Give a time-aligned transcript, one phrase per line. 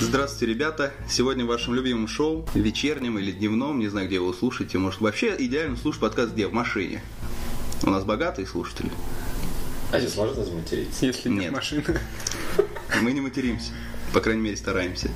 [0.00, 0.92] Здравствуйте, ребята!
[1.10, 5.34] Сегодня в вашем любимом шоу, вечернем или дневном, не знаю, где вы слушаете, может, вообще
[5.36, 6.46] идеально слушать подкаст где?
[6.46, 7.02] В машине.
[7.82, 8.92] У нас богатые слушатели.
[9.90, 11.04] А здесь можно заматериться?
[11.04, 11.52] Если нет, Нет.
[11.52, 11.82] машины.
[13.02, 13.72] Мы не материмся.
[14.12, 15.10] По крайней мере, стараемся.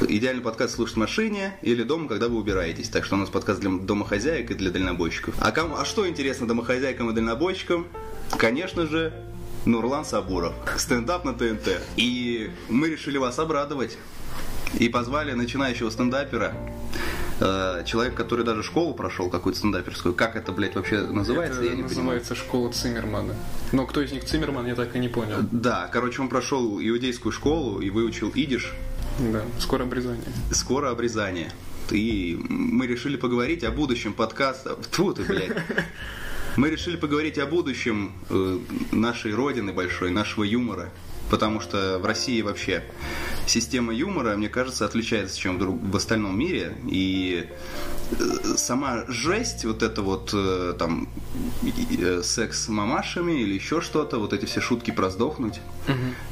[0.00, 2.88] Идеальный подкаст слушать в машине или дома, когда вы убираетесь.
[2.88, 5.36] Так что у нас подкаст для домохозяек и для дальнобойщиков.
[5.38, 7.86] А, кому, а что интересно домохозяйкам и дальнобойщикам?
[8.36, 9.12] Конечно же,
[9.64, 10.54] Нурлан Сабуров.
[10.76, 11.80] Стендап на ТНТ.
[11.96, 13.96] И мы решили вас обрадовать.
[14.78, 16.52] И позвали начинающего стендапера,
[17.40, 20.14] э, человек, который даже школу прошел какую-то стендаперскую.
[20.14, 21.96] Как это, блядь, вообще называется, Это я не понимаю.
[21.98, 23.34] называется школа Циммермана.
[23.72, 25.36] Но кто из них Циммерман, я так и не понял.
[25.52, 28.72] Да, короче, он прошел иудейскую школу и выучил идиш.
[29.18, 30.24] Да, скоро обрезание.
[30.50, 31.52] Скоро обрезание.
[31.90, 34.76] И мы решили поговорить о будущем подкаста.
[34.90, 35.52] Тьфу ты, блядь.
[36.56, 38.58] Мы решили поговорить о будущем э,
[38.92, 40.90] нашей родины большой, нашего юмора.
[41.30, 42.82] Потому что в России вообще
[43.46, 46.76] система юмора, мне кажется, отличается, чем в, друг- в остальном мире.
[46.90, 47.46] И
[48.12, 48.24] э,
[48.56, 51.08] сама жесть, вот это вот э, там
[51.98, 55.60] э, секс с мамашами или еще что-то, вот эти все шутки про сдохнуть,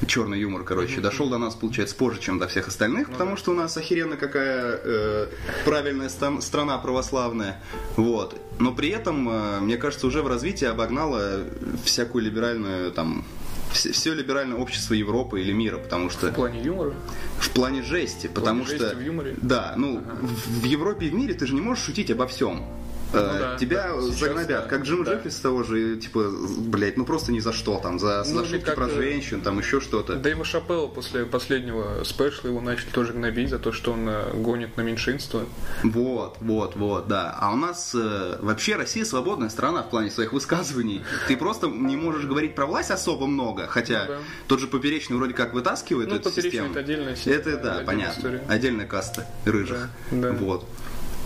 [0.07, 3.55] черный юмор, короче, дошел до нас, получается, позже, чем до всех остальных, потому что у
[3.55, 5.27] нас охеренно какая э,
[5.65, 7.61] правильная стан- страна православная,
[7.97, 8.37] вот.
[8.59, 11.41] Но при этом, мне кажется, уже в развитии обогнала
[11.85, 13.25] всякую либеральную там
[13.73, 16.95] все, либеральное общество Европы или мира, потому что В плане юмора.
[17.39, 19.35] в плане жести, потому жести что в юморе?
[19.43, 22.65] да, ну в, в Европе и в мире ты же не можешь шутить обо всем.
[23.13, 25.15] Э, Ну да, Тебя да, сейчас загнобят, да, как Джим да.
[25.15, 28.75] Джеффрис того же, типа, блять, ну просто ни за что, там, за, Ну, шутки как,
[28.77, 30.15] про э, женщин, там еще что-то.
[30.17, 34.77] Дэйва Шапелла после последнего спешла его начали тоже гнобить за то, что он э, гонит
[34.77, 35.43] на меньшинство.
[35.83, 37.37] Вот, вот, вот, да.
[37.41, 41.03] А у нас э, вообще Россия свободная страна в плане своих высказываний.
[41.29, 44.19] Ты просто не можешь говорить про власть особо много, хотя Ну да.
[44.49, 46.71] тот же поперечный вроде как вытаскивает Ну, эту систему.
[46.71, 48.19] это отдельная система, Это да, понятно.
[48.19, 48.43] история.
[48.49, 49.89] Отдельная каста рыжих.
[50.11, 50.33] Да, да.
[50.33, 50.65] Вот.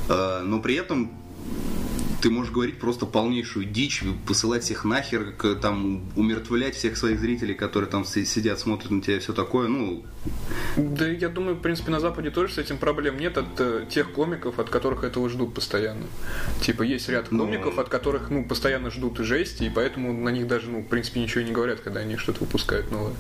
[0.09, 1.13] Э, но при этом
[2.23, 7.91] ты можешь говорить просто полнейшую дичь, посылать всех нахер, там умертвлять всех своих зрителей, которые
[7.91, 9.69] там си- сидят, смотрят на тебя и все такое.
[9.69, 10.05] Ну,
[10.77, 14.13] Да, я думаю, в принципе, на Западе тоже с этим проблем нет от э, тех
[14.13, 16.07] комиков, от которых этого ждут постоянно.
[16.63, 20.71] Типа, есть ряд комиков, от которых, ну, постоянно ждут жести, и поэтому на них даже,
[20.71, 23.15] ну, в принципе, ничего не говорят, когда они что-то выпускают новое.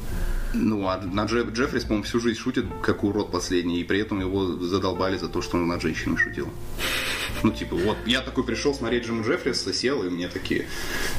[0.58, 4.20] Ну, а на Дже- Джеффрис, по-моему, всю жизнь шутит, как урод последний, и при этом
[4.20, 6.48] его задолбали за то, что он над женщиной шутил.
[7.42, 10.66] Ну, типа, вот, я такой пришел смотреть Джима Джеффриса, сел, и мне такие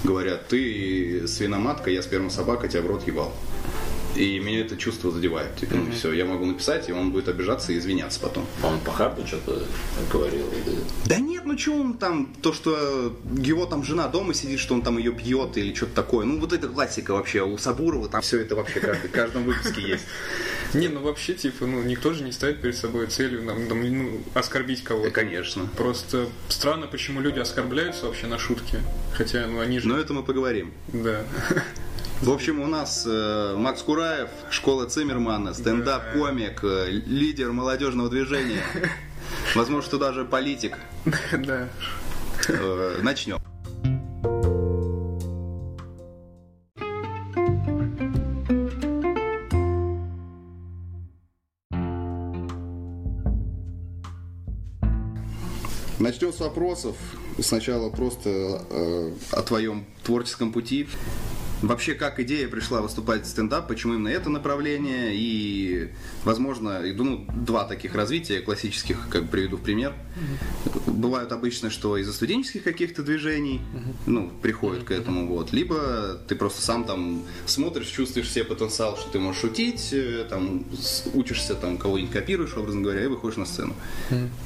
[0.03, 3.33] говорят, ты свиноматка, я спермособака, тебя в рот ебал.
[4.16, 5.56] И меня это чувство задевает.
[5.57, 8.45] Типа, ну все, я могу написать, и он будет обижаться и извиняться потом.
[8.63, 9.63] Он по хабу что-то
[10.12, 10.47] говорил.
[10.47, 14.73] или- Да нет, ну что он там, то, что его там жена дома сидит, что
[14.73, 16.25] он там ее пьет или что-то такое.
[16.25, 17.44] Ну, вот это классика вообще.
[17.44, 20.03] У Сабурова там все это вообще в каждом выпуске есть.
[20.73, 24.22] Не, ну вообще, типа, ну, никто же не ставит перед собой целью, нам, там, ну,
[24.34, 25.12] оскорбить Да, кого-то.
[25.12, 25.67] конечно.
[25.78, 28.79] Просто странно, почему люди оскорбляются вообще на шутки.
[29.13, 29.88] Хотя, ну, они же...
[29.88, 30.73] Но это мы поговорим.
[30.91, 31.23] Да.
[32.22, 38.63] В общем, у нас э, Макс Кураев, школа Циммермана, стендап-комик, э, лидер молодежного движения.
[39.55, 40.79] Возможно, что даже политик.
[41.31, 41.69] Да.
[42.47, 43.38] Э, начнем.
[55.99, 56.95] Начнем с вопросов.
[57.39, 58.29] Сначала просто
[58.69, 60.88] э, о твоем творческом пути.
[61.62, 65.90] Вообще, как идея пришла выступать в стендап, почему именно это направление, и,
[66.23, 69.94] возможно, и, ну, два таких развития классических, как приведу в пример.
[70.85, 73.62] Бывают обычно, что из-за студенческих каких-то движений,
[74.06, 75.51] ну, приходят к этому, вот.
[75.51, 80.63] Либо ты просто сам там смотришь, чувствуешь себе потенциал, что ты можешь шутить, э, там,
[81.13, 83.73] учишься, там, кого-нибудь копируешь, образно говоря, и выходишь на сцену.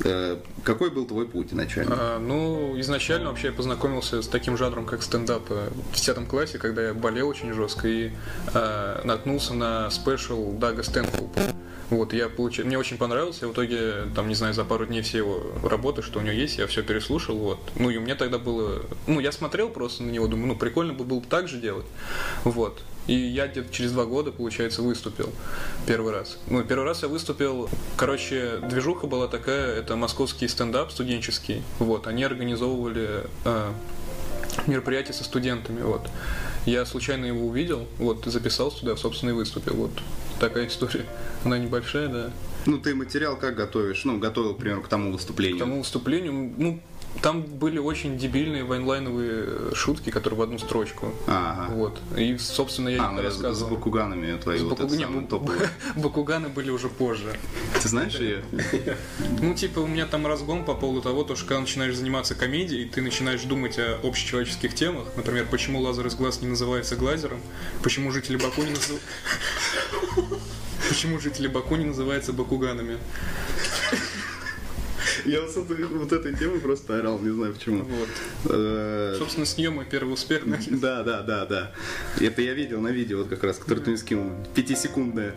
[0.03, 1.95] Э, Какой был твой путь изначально?
[1.97, 6.57] А, ну, изначально вообще я познакомился с таким жанром, как стендап э, в 10 классе,
[6.57, 8.11] когда я болел очень жестко и
[8.53, 11.41] э, наткнулся на спешл Дага Стэнхоупа.
[11.91, 15.17] Вот, я получил, мне очень понравился, в итоге, там, не знаю, за пару дней все
[15.17, 17.59] его работы, что у него есть, я все переслушал, вот.
[17.75, 21.03] Ну, и мне тогда было, ну, я смотрел просто на него, думаю, ну, прикольно бы
[21.03, 21.85] было бы так же делать,
[22.45, 22.81] вот.
[23.07, 25.31] И я где-то через два года, получается, выступил
[25.85, 26.37] первый раз.
[26.47, 32.23] Ну, первый раз я выступил, короче, движуха была такая, это московский стендап студенческий, вот, они
[32.23, 33.71] организовывали э,
[34.65, 36.09] мероприятие со студентами, вот.
[36.65, 39.91] Я случайно его увидел, вот, записался туда, собственно, и выступил, вот.
[40.39, 41.05] Такая история.
[41.43, 42.31] Она небольшая, да.
[42.65, 44.05] Ну, ты материал как готовишь?
[44.05, 45.59] Ну, готовил, к примеру, к тому К выступлению.
[45.59, 46.79] тому выступлению, ну,
[47.21, 51.13] там были очень дебильные вайнлайновые э, шутки, которые в одну строчку.
[51.27, 51.73] Ага.
[51.73, 51.99] Вот.
[52.17, 53.75] И, собственно, я А, ну, с, с рассказывал.
[53.75, 55.69] бакуганами твои С вот Баку- это не, самые топовые.
[55.95, 57.37] Бакуганы были уже позже.
[57.81, 58.43] Ты знаешь ее?
[59.41, 62.87] Ну, типа, у меня там разгон по поводу того, то, что когда начинаешь заниматься комедией,
[62.89, 65.07] ты начинаешь думать о общечеловеческих темах.
[65.15, 67.39] Например, почему лазер из глаз не называется глазером,
[67.83, 69.07] почему жители Баку не называются...
[70.89, 72.97] Почему жители Баку не называются бакуганами?
[75.25, 77.83] Я вот, этой- темы просто орал, не знаю почему.
[77.83, 78.09] Вот.
[78.49, 80.43] Э, Собственно, с нее мой первый успех.
[80.45, 81.03] да.
[81.03, 81.71] Да, да, да.
[82.19, 84.31] Это я видел на видео, вот как раз, которое ты мне скинул.
[84.55, 85.33] Пятисекундное.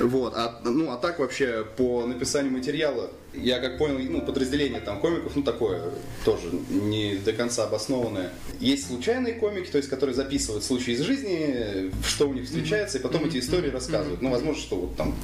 [0.00, 0.34] Вот.
[0.36, 3.10] А, ну, а так вообще по написанию материала,
[3.42, 5.82] я как понял, ну, подразделение там комиков, ну, такое
[6.24, 8.30] тоже не до конца обоснованное.
[8.60, 13.00] Есть случайные комики, то есть, которые записывают случаи из жизни, что у них встречается, и
[13.02, 14.22] потом эти истории рассказывают.
[14.22, 15.14] Ну, возможно, что вот там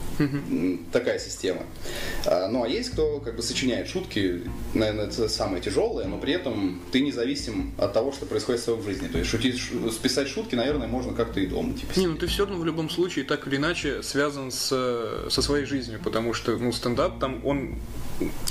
[0.92, 1.62] такая система.
[2.26, 4.42] А, Ну, а есть кто как бы сочиняет шутки,
[4.74, 8.82] наверное, это самое тяжелое, но при этом ты независим от того, что происходит с тобой
[8.82, 9.08] в жизни.
[9.08, 11.74] То есть шутить, шу- списать шутки, наверное, можно как-то и дома.
[11.74, 14.68] Типа, Не, ну ты все равно в любом случае так или иначе связан с,
[15.30, 17.74] со своей жизнью, потому что ну, стендап там он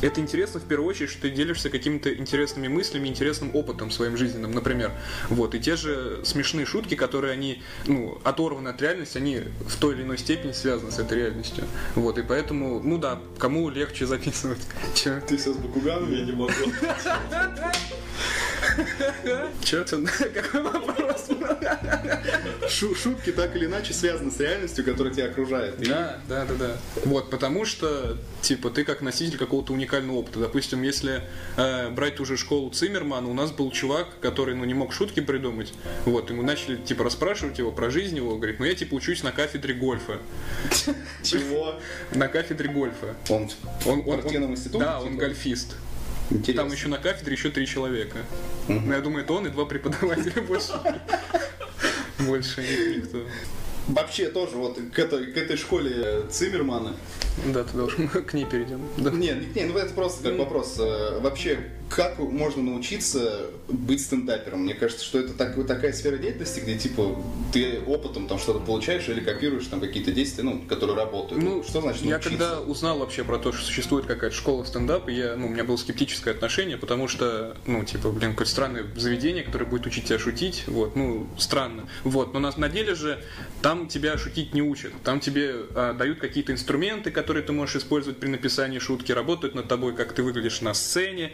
[0.01, 4.51] это интересно в первую очередь, что ты делишься какими-то интересными мыслями, интересным опытом своим жизненным,
[4.51, 4.91] например.
[5.29, 9.95] Вот, и те же смешные шутки, которые они, ну, оторваны от реальности, они в той
[9.95, 11.63] или иной степени связаны с этой реальностью.
[11.95, 14.59] Вот, и поэтому, ну да, кому легче записывать.
[14.95, 15.21] Че?
[15.27, 16.11] Ты все с бакуганом?
[16.11, 16.53] Я не могу.
[19.63, 19.83] Че?
[20.33, 21.02] Какой вопрос?
[22.69, 25.75] Шу- шутки так или иначе связаны с реальностью, которая тебя окружает.
[25.81, 26.77] Да, да, да, да.
[27.05, 30.39] Вот, потому что, типа, ты как носитель какого-то уникального опыта.
[30.39, 31.21] Допустим, если
[31.57, 35.19] э, брать ту же школу Циммермана, у нас был чувак, который, ну, не мог шутки
[35.19, 35.73] придумать.
[36.05, 38.35] Вот, и мы начали, типа, расспрашивать его про жизнь его.
[38.37, 40.19] Говорит, ну, я, типа, учусь на кафедре гольфа.
[41.23, 41.79] Чего?
[42.13, 43.15] На кафедре гольфа.
[43.29, 43.49] Он
[43.85, 44.83] Он, спортивном институте?
[44.85, 45.19] Да, он типа?
[45.19, 45.75] гольфист.
[46.29, 46.63] Интересно.
[46.63, 48.19] Там еще на кафедре еще три человека.
[48.67, 48.87] Мгм.
[48.87, 50.71] Ну, я думаю, это он и два преподавателя больше.
[52.19, 52.61] Больше
[52.95, 53.19] никто.
[53.87, 56.95] Вообще тоже вот к этой, к этой школе Циммермана.
[57.47, 58.81] Да, ты должен к ней перейдем.
[58.97, 59.11] Да.
[59.11, 60.77] Нет, не, ну это просто как вопрос.
[60.79, 61.59] Э, Вообще,
[61.89, 64.63] как можно научиться быть стендапером?
[64.63, 67.21] Мне кажется, что это так- такая сфера деятельности, где типа
[67.51, 71.43] ты опытом там что-то получаешь или копируешь там какие-то действия, ну, которые работают.
[71.43, 72.29] Ну, что значит я научиться?
[72.29, 75.77] когда узнал вообще про то, что существует какая-то школа стендапа, я, ну, у меня было
[75.77, 80.63] скептическое отношение, потому что, ну, типа, блин, какое-то странное заведение, которое будет учить тебя шутить,
[80.67, 81.87] вот, ну, странно.
[82.03, 83.21] Вот, но на, на деле же
[83.61, 88.19] там тебя шутить не учат, там тебе а, дают какие-то инструменты, которые ты можешь использовать
[88.19, 91.33] при написании шутки, работают над тобой, как ты выглядишь на сцене,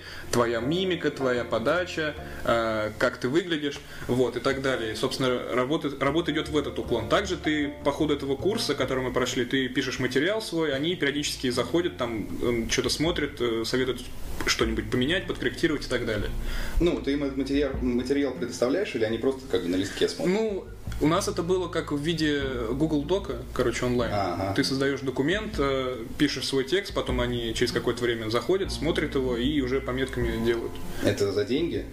[0.49, 4.93] твоя мимика, твоя подача, а, как ты выглядишь, вот, и так далее.
[4.93, 7.07] И, собственно, работа, работа идет в этот уклон.
[7.07, 11.51] Также ты по ходу этого курса, который мы прошли, ты пишешь материал свой, они периодически
[11.51, 14.01] заходят, там м, что-то смотрят, э, советуют
[14.47, 16.31] что-нибудь поменять, подкорректировать и так далее.
[16.79, 20.35] Ну, ты им этот материал, материал предоставляешь или они просто как бы на листке смотрят?
[20.35, 20.65] Ну,
[21.01, 22.41] у нас это было как в виде
[22.71, 24.11] Google Дока, короче, онлайн.
[24.13, 24.53] Ага.
[24.55, 29.37] Ты создаешь документ, э, пишешь свой текст, потом они через какое-то время заходят, смотрят его
[29.37, 30.71] и уже пометками делают.
[31.03, 31.85] Это за деньги?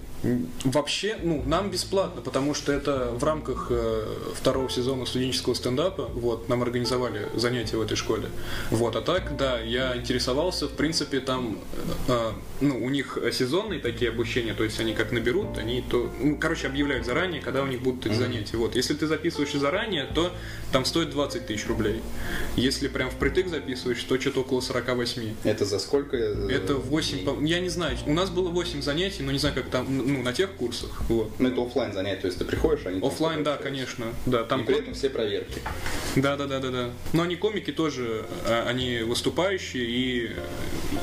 [0.64, 6.48] Вообще, ну, нам бесплатно, потому что это в рамках э, второго сезона студенческого стендапа, вот,
[6.48, 8.28] нам организовали занятия в этой школе.
[8.70, 11.58] Вот, а так, да, я интересовался, в принципе, там,
[12.08, 12.30] э,
[12.60, 16.66] ну, у них сезонные такие обучения, то есть они как наберут, они то, ну, короче,
[16.66, 18.56] объявляют заранее, когда у них будут эти занятия.
[18.56, 20.32] Вот, если ты записываешься заранее, то
[20.72, 22.00] там стоит 20 тысяч рублей.
[22.56, 25.34] Если прям впритык записываешь, то что-то около 48.
[25.44, 26.16] Это за сколько?
[26.16, 27.24] э, Это 8, дней?
[27.26, 29.86] по- я не знаю, у нас было 8 занятий, но не знаю, как там,
[30.16, 31.30] ну, на тех курсах, вот.
[31.38, 33.00] Ну, это оффлайн занятие, то есть ты приходишь, они...
[33.00, 34.06] там Оффлайн, да, конечно.
[34.26, 35.60] Да, И там при ком- этом все проверки.
[36.16, 36.90] Да, да, да, да, да.
[37.12, 40.30] Но они комики тоже, а, они выступающие и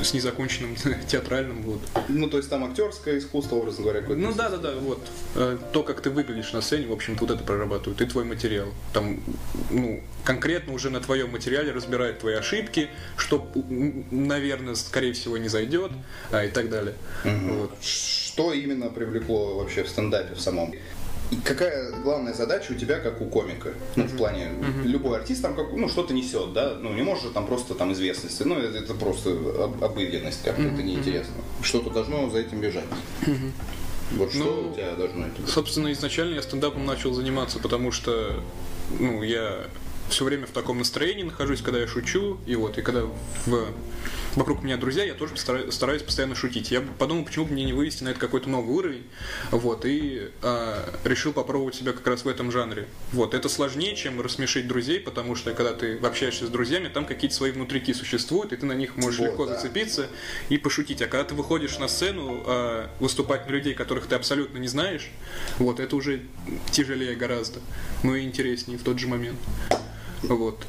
[0.00, 0.76] э, с незаконченным
[1.08, 1.80] театральным вот.
[2.08, 4.02] Ну, то есть там актерское искусство, образно говоря.
[4.08, 5.00] Ну да, да, да, вот.
[5.34, 8.00] Э, То, как ты выглядишь на сцене, в общем-то, вот это прорабатывают.
[8.00, 8.68] И твой материал.
[8.92, 9.20] Там,
[9.70, 13.46] ну, конкретно уже на твоем материале разбирают твои ошибки, что,
[14.10, 15.92] наверное, скорее всего, не зайдет,
[16.30, 16.94] а, и так далее.
[17.24, 17.72] Вот.
[18.34, 20.74] Что именно привлекло вообще в стендапе в самом?
[21.30, 23.74] И какая главная задача у тебя, как у комика?
[23.94, 24.48] Ну, в плане,
[24.84, 26.74] любой артист там как, ну, что-то несет, да?
[26.80, 28.42] Ну, не может там просто там известности.
[28.42, 31.32] Ну, это, это просто об- обыденность как-то, это неинтересно.
[31.62, 32.82] Что-то должно за этим бежать.
[34.16, 35.50] Вот что Ну, у тебя должно это быть?
[35.50, 38.34] Собственно, изначально я стендапом начал заниматься, потому что,
[38.98, 39.64] ну, я
[40.08, 43.02] все время в таком настроении нахожусь, когда я шучу, и вот, и когда
[43.46, 43.66] в
[44.36, 46.70] вокруг меня друзья, я тоже стараюсь, постоянно шутить.
[46.70, 49.04] Я подумал, почему бы мне не вывести на это какой-то новый уровень,
[49.50, 52.86] вот, и э, решил попробовать себя как раз в этом жанре.
[53.12, 57.34] Вот, это сложнее, чем рассмешить друзей, потому что когда ты общаешься с друзьями, там какие-то
[57.36, 59.56] свои внутрики существуют, и ты на них можешь Вот, легко да.
[59.56, 60.08] зацепиться
[60.48, 61.02] и пошутить.
[61.02, 65.10] А когда ты выходишь на сцену, э, выступать на людей, которых ты абсолютно не знаешь,
[65.58, 66.22] вот, это уже
[66.70, 67.60] тяжелее гораздо,
[68.02, 69.38] но и интереснее в тот же момент.
[70.22, 70.64] Вот.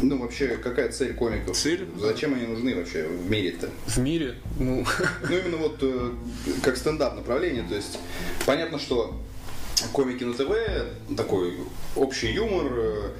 [0.00, 1.56] Ну, вообще, какая цель комиков?
[1.56, 1.88] Цель?
[1.98, 3.68] Зачем они нужны вообще в мире-то?
[3.86, 4.84] В мире, ну,
[5.28, 6.12] Ну, именно вот э,
[6.62, 7.98] как стендап направление, то есть
[8.46, 9.20] понятно, что
[9.92, 11.58] комики на ТВ, такой
[11.96, 13.10] общий юмор, э,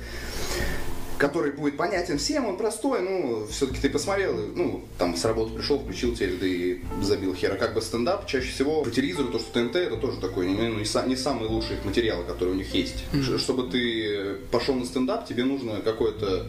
[1.18, 5.52] который будет понятен всем, он простой, ну, все-таки ты посмотрел, и, ну, там с работы
[5.54, 7.56] пришел, включил телек, да и забил хера.
[7.56, 10.84] Как бы стендап, чаще всего по телевизору, то, что ТНТ, это тоже такой, ну, не,
[10.84, 13.04] са- не самые лучшие материалы, которые у них есть.
[13.12, 16.46] Ш- Чтобы ты пошел на стендап, тебе нужно какое-то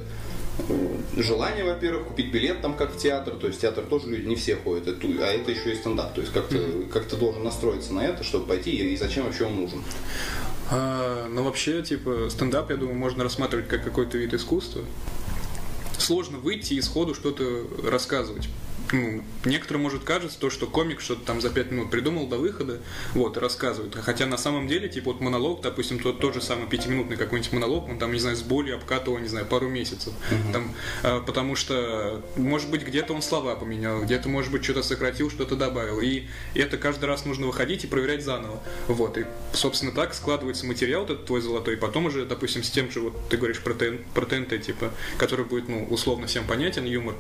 [0.70, 4.28] э, желание, во-первых, купить билет там как в театр, то есть в театр тоже люди
[4.28, 6.60] не все ходят, это а это еще и стендап, то есть как ты,
[6.94, 9.82] как ты должен настроиться на это, чтобы пойти, и зачем вообще он нужен.
[10.72, 14.84] А, ну, вообще, типа, стендап, я думаю, можно рассматривать как какой-то вид искусства.
[15.98, 18.50] Сложно выйти и сходу что-то рассказывать.
[18.92, 22.80] Ну, некоторым может кажется то, что комик что-то там за пять минут придумал до выхода,
[23.14, 23.96] вот, и рассказывает.
[23.96, 27.88] Хотя на самом деле, типа, вот монолог, допустим, тот, тот же самый пятиминутный какой-нибудь монолог,
[27.88, 30.14] он там, не знаю, с болью обкатывал, не знаю, пару месяцев.
[30.54, 35.30] Там, а, потому что, может быть, где-то он слова поменял, где-то, может быть, что-то сократил,
[35.30, 36.00] что-то добавил.
[36.00, 36.24] И
[36.56, 38.60] это каждый раз нужно выходить и проверять заново.
[38.88, 42.90] Вот, и, собственно, так складывается материал этот твой золотой, и потом уже, допустим, с тем
[42.90, 46.86] же, вот ты говоришь про, ТН, про ТНТ, типа, который будет, ну, условно всем понятен,
[46.86, 47.16] юмор,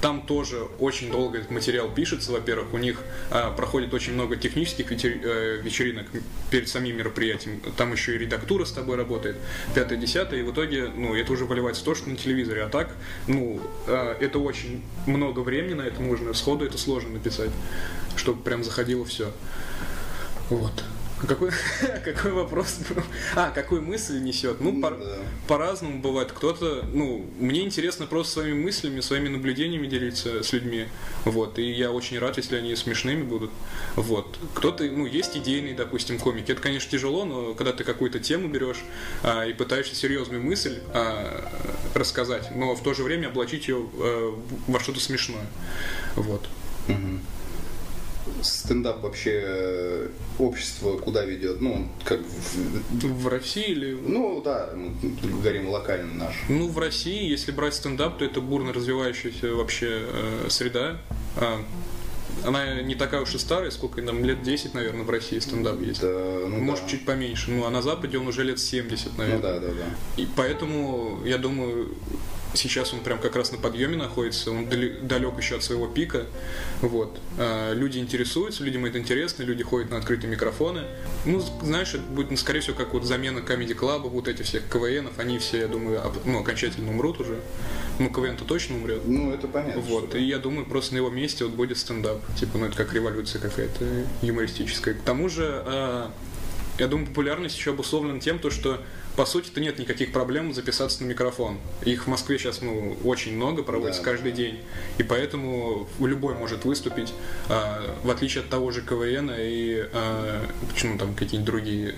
[0.00, 3.00] там тоже очень долго этот материал пишется, во-первых, у них
[3.30, 6.06] а, проходит очень много технических э, вечеринок
[6.50, 9.36] перед самим мероприятием, там еще и редактура с тобой работает,
[9.74, 12.92] пятое, десятое, и в итоге, ну, это уже выливается то, что на телевизоре, а так,
[13.28, 17.50] ну, а, это очень много времени на это нужно, сходу это сложно написать,
[18.16, 19.30] чтобы прям заходило все.
[20.50, 20.72] Вот.
[21.22, 21.50] А Какой,
[22.04, 23.02] какой вопрос был?
[23.36, 24.60] А, какую мысль несет?
[24.60, 25.18] Ну, по- да.
[25.46, 26.32] по-разному бывает.
[26.32, 30.86] Кто-то, ну, мне интересно просто своими мыслями, своими наблюдениями делиться с людьми.
[31.24, 31.58] Вот.
[31.58, 33.50] И я очень рад, если они смешными будут.
[33.94, 34.36] Вот.
[34.54, 36.50] Кто-то, ну, есть идейный, допустим, комик.
[36.50, 38.82] Это, конечно, тяжело, но когда ты какую-то тему берешь
[39.22, 41.48] а, и пытаешься серьезную мысль а,
[41.94, 45.46] рассказать, но в то же время облачить ее а, во что-то смешное.
[46.16, 46.48] Вот.
[48.42, 50.08] Стендап вообще э,
[50.38, 51.60] общество куда ведет?
[51.60, 54.90] Ну, как в- В России или Ну да, мы
[55.30, 56.34] говорим локально наш.
[56.48, 60.98] Ну, в России, если брать стендап, то это бурно развивающаяся вообще э, среда.
[61.36, 61.60] А,
[62.44, 66.00] она не такая уж и старая, сколько нам лет 10, наверное, в России стендап есть.
[66.00, 66.90] Да, ну Может, да.
[66.90, 67.50] чуть поменьше.
[67.50, 69.42] Ну, а на Западе он уже лет 70, Ну наверное.
[69.42, 70.20] да, да, да.
[70.22, 71.94] И поэтому, я думаю,
[72.54, 76.26] сейчас он прям как раз на подъеме находится, он далек еще от своего пика.
[76.80, 77.18] Вот.
[77.38, 80.82] А, люди интересуются, людям это интересно, люди ходят на открытые микрофоны.
[81.24, 84.68] Ну, знаешь, это будет, ну, скорее всего, как вот замена комеди клаба, вот этих всех
[84.68, 87.40] КВНов, они все, я думаю, ну, окончательно умрут уже.
[87.98, 89.02] Ну, КВН-то точно умрет.
[89.06, 89.80] Ну, это понятно.
[89.82, 92.20] Вот, и я думаю, просто на его месте вот будет стендап.
[92.36, 93.84] Типа, ну это как революция какая-то
[94.22, 94.94] юмористическая.
[94.94, 96.10] К тому же, а,
[96.78, 98.80] я думаю, популярность еще обусловлена тем, то, что
[99.16, 101.58] по сути-то нет никаких проблем записаться на микрофон.
[101.84, 104.36] Их в Москве сейчас ну, очень много, проводится Да, каждый да.
[104.38, 104.60] день.
[104.98, 107.12] И поэтому любой может выступить,
[107.48, 111.94] а, в отличие от того же КВН и а, почему там какие-нибудь другие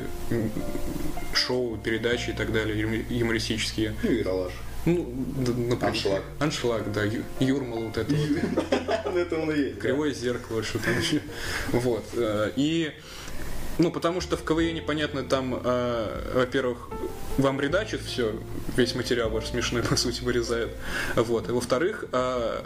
[1.34, 3.94] шоу, передачи и так далее, юмористические.
[4.02, 4.24] Ну, и.
[4.86, 5.14] Ну,
[5.46, 6.22] например, Аншлаг.
[6.40, 7.04] Аншлаг, да,
[7.40, 8.12] Юрмал вот это
[9.04, 9.16] вот.
[9.16, 9.78] Это он и есть.
[9.78, 11.20] Кривое зеркало, что там еще.
[11.72, 12.04] Вот.
[12.12, 12.92] э, И
[13.78, 16.88] ну, потому что в КВН, понятно, там, э, во-первых,
[17.38, 18.34] вам редачат все,
[18.76, 20.70] весь материал ваш смешной, по сути, вырезает.
[21.16, 21.48] Вот.
[21.48, 22.62] И во-вторых, э,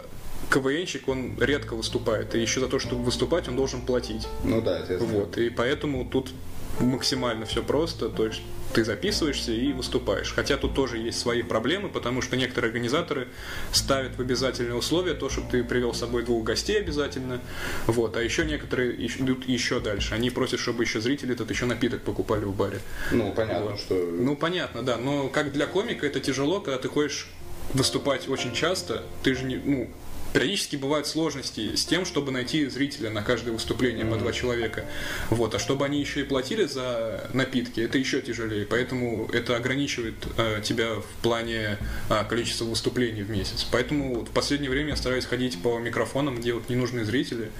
[0.49, 2.35] КВНщик, он редко выступает.
[2.35, 4.27] И еще за то, чтобы выступать, он должен платить.
[4.43, 5.03] Ну да, это.
[5.03, 5.37] Вот.
[5.37, 6.31] И поэтому тут
[6.79, 8.09] максимально все просто.
[8.09, 8.41] То есть
[8.73, 10.33] ты записываешься и выступаешь.
[10.33, 13.27] Хотя тут тоже есть свои проблемы, потому что некоторые организаторы
[13.71, 17.41] ставят в обязательные условия то, чтобы ты привел с собой двух гостей обязательно.
[17.87, 18.15] Вот.
[18.17, 20.13] А еще некоторые идут еще дальше.
[20.13, 22.79] Они просят, чтобы еще зрители этот еще напиток покупали в баре.
[23.11, 23.79] Ну, понятно, Вот.
[23.79, 23.95] что...
[23.95, 24.97] Ну, понятно, да.
[24.97, 27.27] Но как для комика это тяжело, когда ты ходишь
[27.73, 29.03] выступать очень часто.
[29.23, 29.89] Ты же не, ну,
[30.33, 34.85] периодически бывают сложности с тем, чтобы найти зрителя на каждое выступление по два человека.
[35.29, 35.55] Вот.
[35.55, 38.65] А чтобы они еще и платили за напитки, это еще тяжелее.
[38.65, 41.77] Поэтому это ограничивает э, тебя в плане
[42.09, 43.65] а, количества выступлений в месяц.
[43.71, 47.51] Поэтому вот в последнее время я стараюсь ходить по микрофонам, где вот ненужные зрители.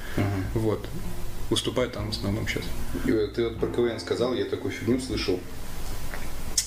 [0.53, 0.85] Вот.
[1.49, 2.63] Выступаю там в основном сейчас.
[3.05, 5.39] Вот Ты вот про КВН сказал, я такую фигню слышал.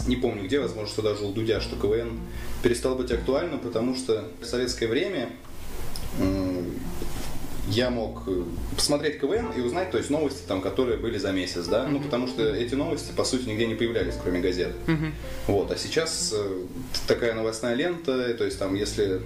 [0.06, 2.18] Не помню где, возможно, что даже у Дудя, что КВН
[2.62, 5.30] перестал быть актуальным, потому что в советское время
[7.68, 8.42] я мог э,
[8.76, 12.26] посмотреть КВН и узнать, то есть новости там, которые были за месяц, да, ну потому
[12.26, 14.72] что эти новости по сути нигде не появлялись, кроме газет.
[15.46, 16.64] Вот, а сейчас э,
[17.06, 19.20] такая новостная лента, то есть там, если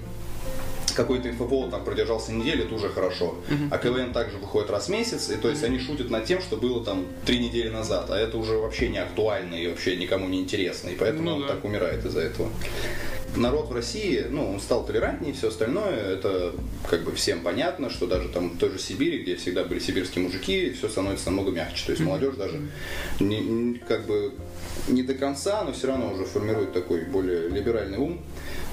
[0.95, 3.37] какой-то инфоповод там продержался неделю, это уже хорошо.
[3.71, 6.57] А КВН также выходит раз в месяц, и то есть они шутят над тем, что
[6.57, 10.41] было там три недели назад, а это уже вообще не актуально и вообще никому не
[10.41, 11.49] интересно, и поэтому Ну он да.
[11.49, 12.51] так умирает из-за этого.
[13.37, 16.53] Народ в России, ну, он стал толерантнее, все остальное, это
[16.89, 20.25] как бы всем понятно, что даже там в той же Сибири, где всегда были сибирские
[20.25, 21.85] мужики, все становится намного мягче.
[21.87, 22.61] То есть молодежь даже
[23.21, 24.33] не, не- как бы
[24.89, 28.21] не до конца, но все равно уже формирует такой более либеральный ум.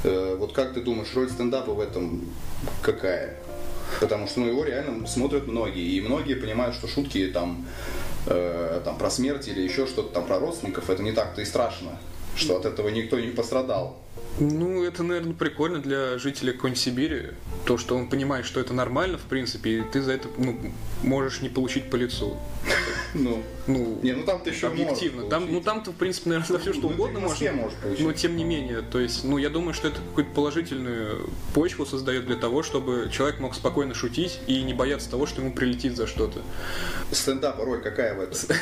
[0.06, 2.22] Э, Вот как ты думаешь, роль стендапа в этом
[2.82, 3.36] какая?
[4.00, 7.66] Потому что ну, его реально смотрят многие, и многие понимают, что шутки там,
[8.28, 12.00] э, там про смерть или еще что-то там про родственников, это не так-то и страшно,
[12.36, 14.00] что от этого никто не пострадал.
[14.40, 17.28] Ну, это, наверное, прикольно для жителей какой-нибудь Сибири,
[17.66, 20.60] то, что он понимает, что это нормально, в принципе, и ты за это ну,
[21.04, 22.38] можешь не получить по лицу.
[23.14, 25.30] Ну, Ну, не, ну там ты еще объективно.
[25.30, 27.52] Там, ну, там-то, в принципе, наверное, за все что Ну, угодно можно.
[27.54, 28.06] можешь получить.
[28.06, 32.26] Но тем не менее, то есть, ну, я думаю, что это какую-то положительную почву создает
[32.26, 36.08] для того, чтобы человек мог спокойно шутить и не бояться того, что ему прилетит за
[36.08, 36.42] что-то.
[37.12, 38.38] Стендапа роль какая в этом?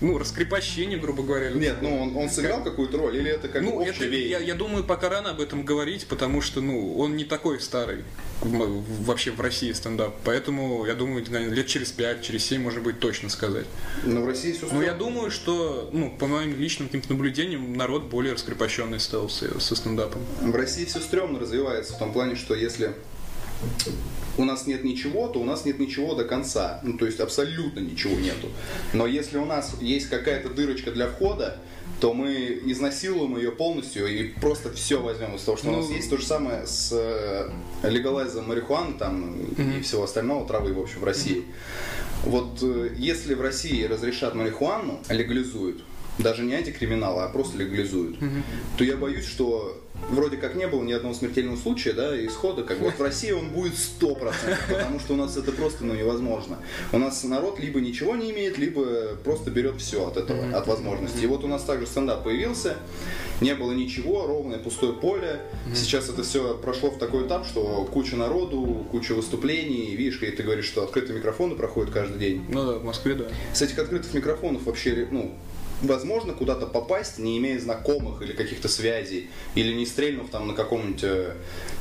[0.00, 1.50] Ну, раскрепощение, грубо говоря.
[1.50, 4.82] Нет, ну он, он сыграл какую-то роль, или это как Ну, это, я, я думаю,
[4.82, 8.02] пока рано об этом говорить, потому что, ну, он не такой старый
[8.42, 10.14] вообще в России стендап.
[10.24, 13.66] Поэтому, я думаю, лет через 5, через 7, может быть, точно сказать.
[14.04, 18.04] Но в России все Но я думаю, что, ну, по моим личным каким-то наблюдениям, народ
[18.04, 20.22] более раскрепощенный стал со, со стендапом.
[20.40, 22.94] В России все стрёмно развивается в том плане, что если
[24.38, 26.80] у нас нет ничего, то у нас нет ничего до конца.
[26.82, 28.48] Ну, то есть абсолютно ничего нету.
[28.92, 31.58] Но если у нас есть какая-то дырочка для входа,
[32.02, 35.94] то мы изнасилуем ее полностью и просто все возьмем из того, что у нас Ну,
[35.94, 36.10] есть.
[36.10, 37.48] То же самое с э,
[37.88, 41.44] легалайзом марихуаны там, и всего остального, травы, в общем, в России.
[42.24, 45.84] Вот э, если в России разрешат марихуану, легализуют,
[46.18, 48.18] даже не антикриминал, а просто легализуют,
[48.76, 49.80] то я боюсь, что
[50.10, 53.32] вроде как не было ни одного смертельного случая, да, исхода, как бы вот в России
[53.32, 54.32] он будет 100%,
[54.68, 56.58] потому что у нас это просто ну, невозможно.
[56.92, 61.22] У нас народ либо ничего не имеет, либо просто берет все от этого, от возможностей.
[61.22, 62.76] И вот у нас также стендап появился,
[63.40, 65.40] не было ничего, ровное пустое поле.
[65.74, 70.42] Сейчас это все прошло в такой этап, что куча народу, куча выступлений, видишь, и ты
[70.42, 72.44] говоришь, что открытые микрофоны проходят каждый день.
[72.48, 73.24] Ну да, в Москве, да.
[73.52, 75.34] С этих открытых микрофонов вообще, ну,
[75.82, 81.04] возможно куда-то попасть, не имея знакомых или каких-то связей, или не стрельнув там на каком-нибудь,
[81.04, 81.34] э,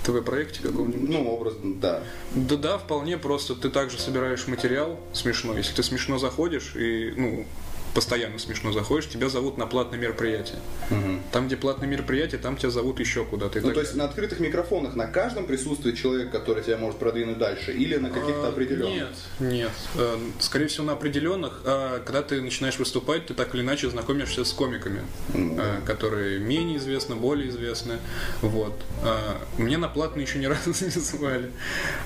[0.04, 1.10] ТВ-проекте каком-нибудь.
[1.10, 2.04] ну, образ, да.
[2.36, 3.56] Да, да, вполне просто.
[3.56, 5.56] Ты также собираешь материал смешно.
[5.58, 7.46] Если ты смешно заходишь и, ну,
[7.94, 10.58] постоянно смешно заходишь, тебя зовут на платное мероприятие.
[10.90, 11.22] Мгм.
[11.32, 13.60] Там, где платное мероприятие, там тебя зовут еще куда-то.
[13.60, 17.38] Ну, так то есть на открытых микрофонах на каждом присутствует человек, который тебя может продвинуть
[17.38, 19.10] дальше, или на каких-то А, определенных?
[19.40, 19.72] Нет, нет.
[19.96, 21.62] Э, Скорее всего, на определенных.
[21.66, 25.02] А Когда ты начинаешь выступать, ты так или иначе знакомишься с комиками,
[25.34, 28.00] Ну, э, которые менее известны, более известны.
[28.42, 28.74] Вот.
[29.04, 31.52] А, Мне на платный еще ни разу не звали.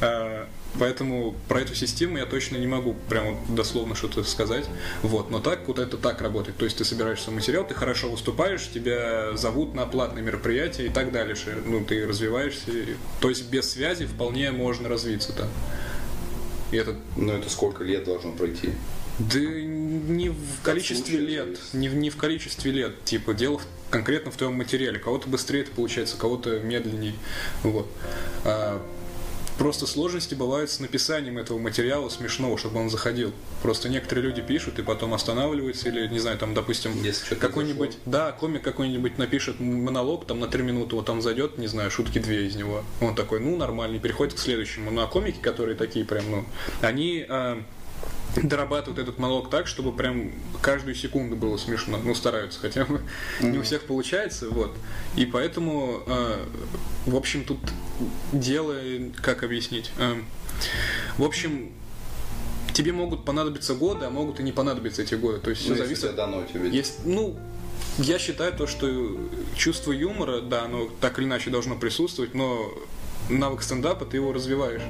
[0.02, 0.48] А,
[0.80, 4.66] Поэтому про эту систему я точно не могу прямо дословно что-то сказать.
[5.02, 5.32] Вот.
[5.32, 6.58] Но так вот это так работает.
[6.58, 10.90] То есть ты собираешь свой материал, ты хорошо выступаешь, тебя зовут на платное мероприятие и
[10.90, 11.58] так дальше.
[11.66, 12.72] Ну, ты развиваешься.
[13.22, 15.48] То есть без связи вполне можно развиться там.
[16.72, 18.72] И это Ну, это сколько лет должно пройти?
[19.18, 23.02] да не в количестве лет, не в, не в количестве лет.
[23.06, 25.00] Типа, дело в- конкретно в твоем материале.
[25.00, 27.14] Кого-то быстрее это получается, кого-то медленнее.
[27.64, 27.88] Вот.
[28.44, 28.82] А,
[29.58, 33.34] просто сложности бывают с написанием этого материала смешного, чтобы он заходил.
[33.62, 36.94] Просто некоторые люди пишут и потом останавливаются, или, не знаю, там, допустим,
[37.40, 41.92] какой-нибудь, да, комик какой-нибудь напишет монолог, там, на три минуты, вот там зайдет, не знаю,
[41.92, 42.84] шутки две из него.
[43.02, 44.92] Он такой, ну, нормальный, переходит к следующему.
[44.92, 46.46] Ну, а комики, которые такие прям, ну,
[46.82, 47.62] они а,
[48.44, 51.98] дорабатывают этот монолог так, чтобы прям каждую секунду было смешно.
[52.04, 53.02] Ну, стараются хотя бы.
[53.42, 54.76] Не у всех получается, вот.
[55.16, 56.46] И поэтому, э,
[57.06, 57.60] в общем, тут
[58.32, 58.76] дело,
[59.22, 59.92] как объяснить.
[59.98, 60.16] Э,
[61.18, 61.72] в общем,
[62.74, 65.40] тебе могут понадобиться годы, а могут и не понадобиться эти годы.
[65.40, 66.70] То есть все Ну, если зависит тебе дано тебе.
[66.70, 67.38] есть, ну,
[67.98, 69.18] я считаю то, что
[69.56, 72.74] чувство юмора, да, оно так или иначе должно присутствовать, но
[73.30, 74.82] навык стендапа ты его развиваешь.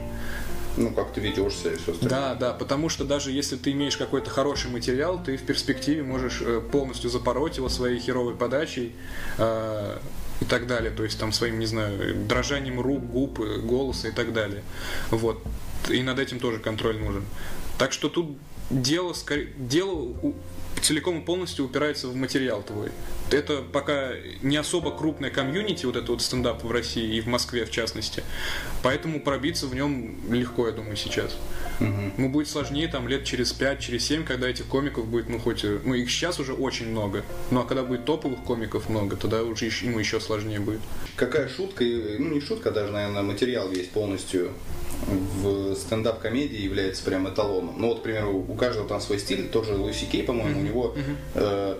[0.77, 2.09] Ну, как ты ведешься и все остальное.
[2.09, 6.41] Да, да, потому что даже если ты имеешь какой-то хороший материал, ты в перспективе можешь
[6.41, 8.93] э, полностью запороть его своей херовой подачей
[9.37, 9.97] э,
[10.41, 10.91] и так далее.
[10.91, 14.63] То есть там своим, не знаю, дрожанием рук, губ, э, голоса и так далее.
[15.11, 15.41] Вот.
[15.89, 17.23] И над этим тоже контроль нужен.
[17.77, 18.37] Так что тут
[18.69, 20.13] дело, скорее, дело
[20.81, 22.91] целиком и полностью упирается в материал твой.
[23.31, 24.11] Это пока
[24.41, 28.23] не особо крупная комьюнити, вот это вот стендап в России и в Москве в частности.
[28.83, 31.35] Поэтому пробиться в нем легко, я думаю, сейчас.
[31.79, 35.63] Ну, будет сложнее там лет через 5, через 7, когда этих комиков будет, ну, хоть,
[35.63, 37.23] ну, их сейчас уже очень много.
[37.51, 40.79] Ну, а когда будет топовых комиков много, тогда уже еще, ему еще сложнее будет.
[41.15, 44.51] Какая шутка, ну не шутка, даже, наверное, материал весь полностью
[45.07, 47.75] в стендап-комедии является прям эталоном.
[47.77, 50.63] Ну вот, к примеру, у каждого там свой стиль, тот же Луиси Кей, по-моему, у
[50.63, 50.95] него
[51.35, 51.77] э,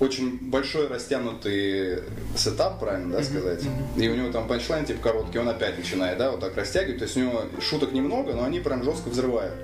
[0.00, 2.02] очень большой растянутый
[2.36, 3.62] setup, правильно, да, сказать?
[3.96, 6.98] И у него там punchline типа короткий, он опять начинает, да, вот так растягивать.
[6.98, 9.54] То есть у него шуток немного, но они прям жестко взрывают.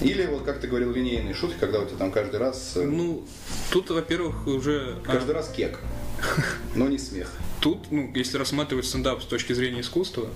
[0.00, 3.24] Или вот, как ты говорил, линейные шутки, когда у тебя там каждый раз, э, Ну,
[3.70, 4.98] тут, во-первых, уже...
[5.06, 5.78] а, каждый раз кек,
[6.74, 7.30] но не смех.
[7.60, 10.28] Тут, ну, если рассматривать стендап с точки зрения искусства,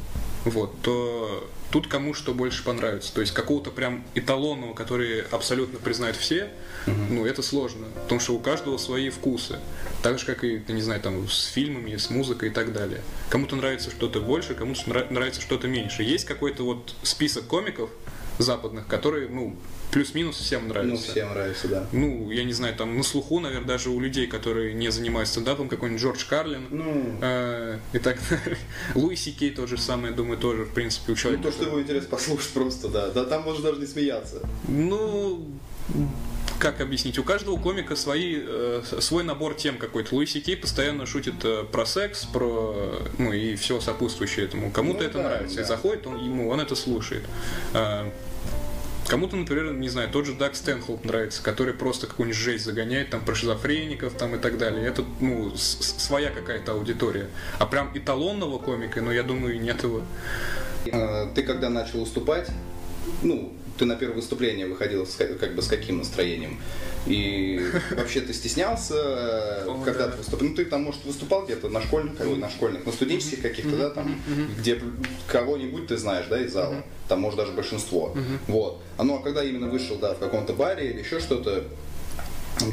[0.45, 3.13] вот, то тут кому что больше понравится.
[3.15, 6.51] То есть какого-то прям эталонного, который абсолютно признают все,
[6.87, 7.87] ну, это сложно.
[7.95, 9.59] Потому что у каждого свои вкусы.
[10.03, 13.03] Так же, как и, не знаю, там, с фильмами, с музыкой и так далее.
[13.29, 16.03] Кому-то нравится что-то больше, кому-то нра- нравится что-то меньше.
[16.03, 17.91] Есть какой-то вот список комиков
[18.39, 19.57] западных, которые, ну,
[19.99, 21.07] плюс-минус всем нравятся.
[21.07, 21.87] Ну, всем нравится, да.
[21.93, 25.69] Ну, я не знаю, там на слуху, наверное, даже у людей, которые не занимаются стендапом,
[25.69, 28.59] какой-нибудь Джордж Карлин, Ну, э, и так далее.
[28.95, 31.43] Луи Си Кей тот же самый, я думаю, тоже, в принципе, у Ну, человека.
[31.45, 33.09] то, что его интересно послушать просто, да.
[33.11, 34.41] Да там можно даже не смеяться.
[34.69, 35.45] Ну,
[36.59, 37.19] как объяснить?
[37.19, 40.15] У каждого комика свои, э, свой набор тем какой-то.
[40.15, 44.71] Луи Кей постоянно шутит э, про секс, про, ну и все сопутствующее этому.
[44.71, 45.57] Кому-то Ну это да, нравится.
[45.57, 45.63] да.
[45.63, 47.25] И заходит он, ему, он это слушает.
[47.75, 48.11] А,
[49.09, 53.23] Кому-то, например, не знаю, тот же Даг Стэнхолп нравится, который просто какую-нибудь жесть загоняет там
[53.23, 54.87] про шизофреников там и так далее.
[54.87, 57.29] Это, ну, своя какая-то аудитория.
[57.59, 60.03] А прям эталонного комика, ну, я думаю, нет его.
[60.85, 62.49] Э, Ты когда начал выступать,
[63.23, 66.59] ну, ты на первое выступление выходил с, ка- как бы с каким настроением?
[67.07, 67.61] И
[67.97, 70.13] вообще ты стеснялся, э, когда да.
[70.13, 70.49] ты выступал?
[70.49, 74.21] Ну, ты там, может, выступал где-то на школьных, на школьных, на студенческих каких-то, да, там,
[74.59, 74.81] где
[75.29, 78.15] кого-нибудь ты знаешь, да, из зала, там, может, даже большинство.
[78.47, 78.83] Вот.
[78.97, 81.65] А ну, а когда именно вышел, да, в каком-то баре или еще что-то,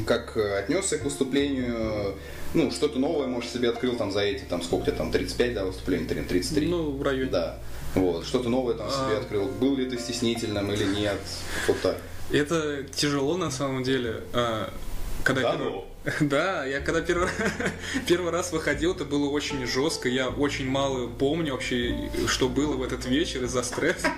[0.06, 2.16] как э, отнесся к выступлению,
[2.54, 5.64] ну, что-то новое, может, себе открыл там за эти, там, сколько тебе там, 35, да,
[5.64, 6.66] выступлений, 33?
[6.66, 7.30] Ну, в районе.
[7.30, 7.58] Да.
[7.96, 9.18] Вот, что-то новое там себе А.
[9.20, 9.46] открыл.
[9.46, 11.18] Был ли ты стеснительным или нет?
[11.66, 11.96] Вот так.
[12.30, 14.22] Это тяжело на самом деле.
[14.32, 14.70] а,
[15.24, 15.84] Когда Да, ну.
[16.20, 17.28] Да, я когда первый,
[18.06, 20.08] первый раз выходил, это было очень жестко.
[20.08, 24.10] Я очень мало помню вообще, что было в этот вечер из-за стресса.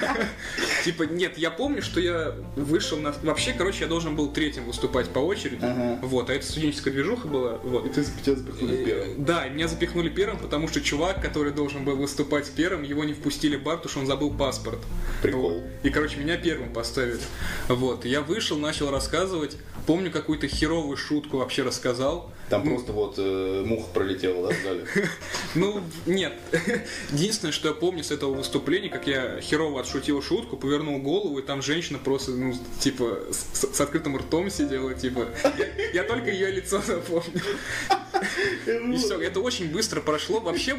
[0.84, 3.12] Типа, нет, я помню, что я вышел на...
[3.22, 5.64] Вообще, короче, я должен был третьим выступать по очереди.
[5.64, 5.98] Ага.
[6.02, 7.56] Вот, а это студенческая движуха была.
[7.62, 7.92] Вот.
[7.92, 11.96] ты тебя запихнули Э, Да, и меня запихнули первым, потому что чувак, который должен был
[11.96, 14.78] выступать первым, его не впустили в бар, потому что он забыл паспорт.
[15.22, 15.62] Прикол.
[15.82, 17.20] И, короче, меня первым поставили.
[17.68, 18.04] Вот.
[18.04, 19.56] Я вышел, начал рассказывать.
[19.86, 22.30] Помню, какую-то херовую шутку вообще рассказал.
[22.48, 24.86] Там Ну, просто вот э, муха пролетела, да, в зале?
[25.54, 26.34] Ну, нет.
[27.12, 31.42] Единственное, что я помню с этого выступления, как я херово отшутил шутку, повернул голову, и
[31.42, 35.28] там женщина просто, ну, типа, с, с открытым ртом сидела, типа.
[35.58, 37.42] Я, я только ее лицо запомнил.
[38.66, 40.40] И все, это очень быстро прошло.
[40.40, 40.76] Вообще,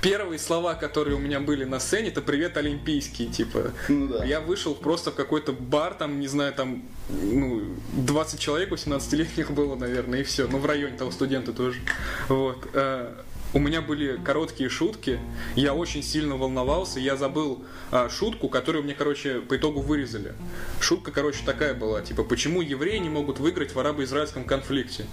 [0.00, 3.72] первые слова, которые у меня были на сцене, это «Привет, Олимпийский», типа.
[3.88, 4.24] Ну да.
[4.24, 6.82] Я вышел просто в какой-то бар, там, не знаю, там,
[7.22, 10.46] ну, 20 человек 18-летних было, наверное, и все.
[10.46, 11.80] Ну, в районе того студента тоже.
[12.28, 12.68] Вот.
[12.74, 13.14] Э,
[13.52, 15.18] У меня были короткие шутки,
[15.56, 20.34] я очень сильно волновался, я забыл а, шутку, которую мне, короче, по итогу вырезали.
[20.80, 25.04] Шутка, короче, такая была, типа, почему евреи не могут выиграть в арабо-израильском конфликте?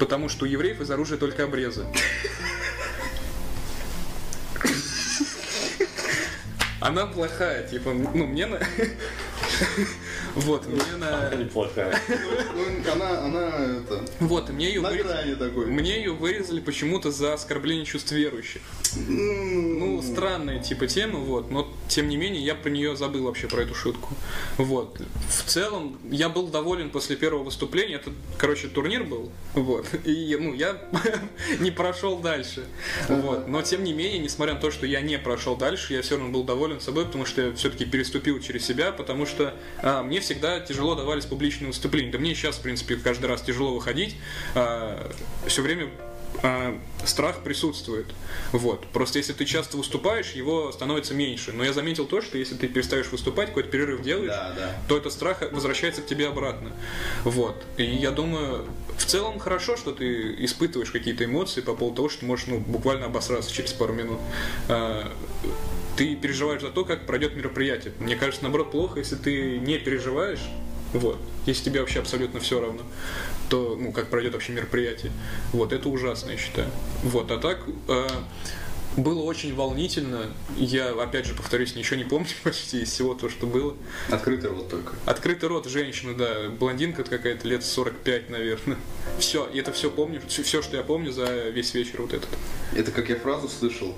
[0.00, 1.86] Потому что у евреев из оружия только обрезы.
[6.80, 8.48] Она плохая, типа, ну, мне.
[10.34, 11.34] Вот, мне на...
[11.34, 11.98] Неплохая.
[12.92, 15.12] Она, она, это, Вот, и мне ее на вырезали.
[15.12, 15.66] грани такой.
[15.66, 18.62] Мне ее вырезали почему-то за оскорбление чувств верующих.
[19.08, 23.62] Ну, странная типа тема, вот, но тем не менее я про нее забыл вообще про
[23.62, 24.14] эту шутку.
[24.56, 25.00] Вот.
[25.28, 27.96] В целом, я был доволен после первого выступления.
[27.96, 29.30] Это, короче, турнир был.
[29.54, 29.86] Вот.
[30.04, 30.80] И, ну, я
[31.60, 32.64] не прошел дальше.
[33.08, 33.48] Вот.
[33.48, 36.30] Но тем не менее, несмотря на то, что я не прошел дальше, я все равно
[36.30, 40.60] был доволен собой, потому что я все-таки переступил через себя, потому что а, мне всегда
[40.60, 42.12] тяжело давались публичные выступления.
[42.12, 44.16] Да мне сейчас, в принципе, каждый раз тяжело выходить.
[45.46, 45.90] все время
[46.42, 48.06] а, страх присутствует.
[48.52, 48.86] Вот.
[48.88, 51.52] Просто если ты часто выступаешь, его становится меньше.
[51.52, 54.76] Но я заметил то, что если ты перестаешь выступать, какой-то перерыв делаешь, Да, да.
[54.88, 56.72] то этот страх возвращается к тебе обратно.
[57.24, 57.62] Вот.
[57.76, 58.64] И я думаю,
[58.96, 62.58] в целом хорошо, что ты испытываешь какие-то эмоции по поводу того, что ты можешь ну,
[62.58, 64.20] буквально обосраться через пару минут.
[66.00, 67.92] Ты переживаешь за то, как пройдет мероприятие.
[67.98, 70.40] Мне кажется, наоборот, плохо, если ты не переживаешь
[70.94, 71.18] Вот.
[71.44, 72.80] Если тебе вообще абсолютно все равно,
[73.50, 75.12] то, ну, как пройдет вообще мероприятие.
[75.52, 76.70] Вот, это ужасно, я считаю.
[77.02, 78.08] Вот, а так, э,
[78.96, 80.32] было очень волнительно.
[80.56, 83.76] Я, опять же, повторюсь, ничего не помню почти из всего того, что было.
[84.08, 84.94] Открытый рот только.
[85.04, 88.78] Открытый рот женщины, да, блондинка какая-то, лет 45, наверное.
[89.18, 92.30] Все, и это все помню, все, что я помню за весь вечер вот этот.
[92.74, 93.94] Это как я фразу слышал.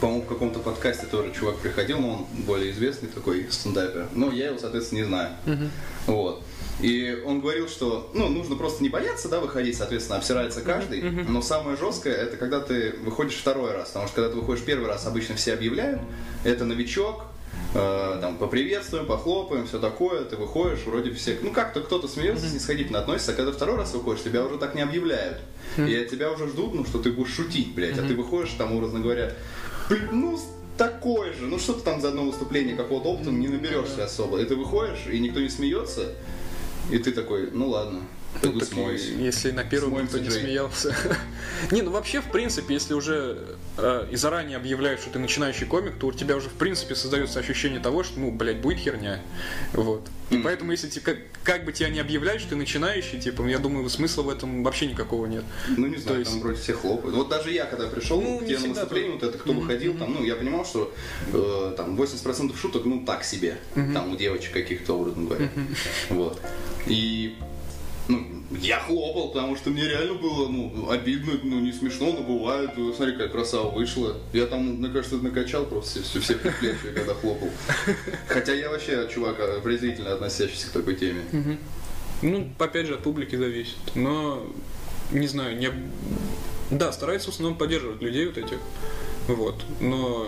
[0.00, 4.08] По-моему, в каком-то подкасте тоже чувак приходил, но он более известный такой стендапер.
[4.14, 5.30] Но я его, соответственно, не знаю.
[6.06, 6.42] Вот.
[6.80, 11.02] И он говорил, что ну, нужно просто не бояться, да, выходить, соответственно, обсирается каждый.
[11.02, 13.88] Но самое жесткое это когда ты выходишь второй раз.
[13.88, 16.00] Потому что когда ты выходишь первый раз, обычно все объявляют,
[16.44, 17.24] это новичок,
[17.74, 23.00] э, там, поприветствуем, похлопаем, все такое, ты выходишь, вроде все, ну как-то кто-то смеется, снисходительно
[23.00, 25.38] относится, а когда второй раз выходишь, тебя уже так не объявляют.
[25.76, 28.74] И от тебя уже ждут, ну, что ты будешь шутить, блядь, а ты выходишь, там,
[28.74, 29.36] образно говоря, «Блин,
[30.12, 30.38] ну,
[30.76, 34.40] такой же, ну что ты там за одно выступление какого-то опыта не наберешься особо.
[34.40, 36.14] И ты выходишь, и никто не смеется,
[36.90, 38.00] и ты такой, ну ладно,
[38.42, 39.08] Ну, так смоюсь.
[39.18, 40.94] Если на первом никто не смеялся.
[41.70, 45.94] Не, ну вообще, в принципе, если уже э, и заранее объявляют, что ты начинающий комик,
[45.98, 49.20] то у тебя уже, в принципе, создается ощущение того, что, ну, блядь, будет херня.
[49.72, 50.08] Вот.
[50.30, 50.44] И Мгм.
[50.44, 53.88] поэтому, если тебе, как, как бы тебя не объявляют, что ты начинающий, типа, я думаю,
[53.88, 55.44] смысла в этом вообще никакого нет.
[55.76, 57.16] Ну, не знаю, есть- там вроде все хлопают.
[57.16, 60.14] Вот даже я, когда пришел, Ну, тебе на выступление, то- вот это, кто выходил, там,
[60.14, 60.92] ну, я понимал, что
[61.32, 63.56] э, там 80% шуток, ну, так себе.
[63.74, 65.48] Там у девочек каких-то, образно говоря.
[66.10, 66.40] Вот.
[66.86, 67.36] И
[68.08, 72.70] ну, я хлопал, потому что мне реально было, ну, обидно, ну, не смешно, но бывает.
[72.76, 74.16] Ну, Смотри, какая красава вышла.
[74.32, 77.48] Я там, мне кажется, накачал просто все, все предплечья, когда хлопал.
[78.26, 81.22] Хотя я вообще чувак э, презрительно относящийся к такой теме.
[82.22, 83.76] Ну, опять же, от публики зависит.
[83.94, 84.44] Но,
[85.12, 85.70] не знаю, не...
[86.70, 88.58] Да, старается в основном поддерживать людей вот этих.
[89.34, 89.54] Вот.
[89.80, 90.26] Но,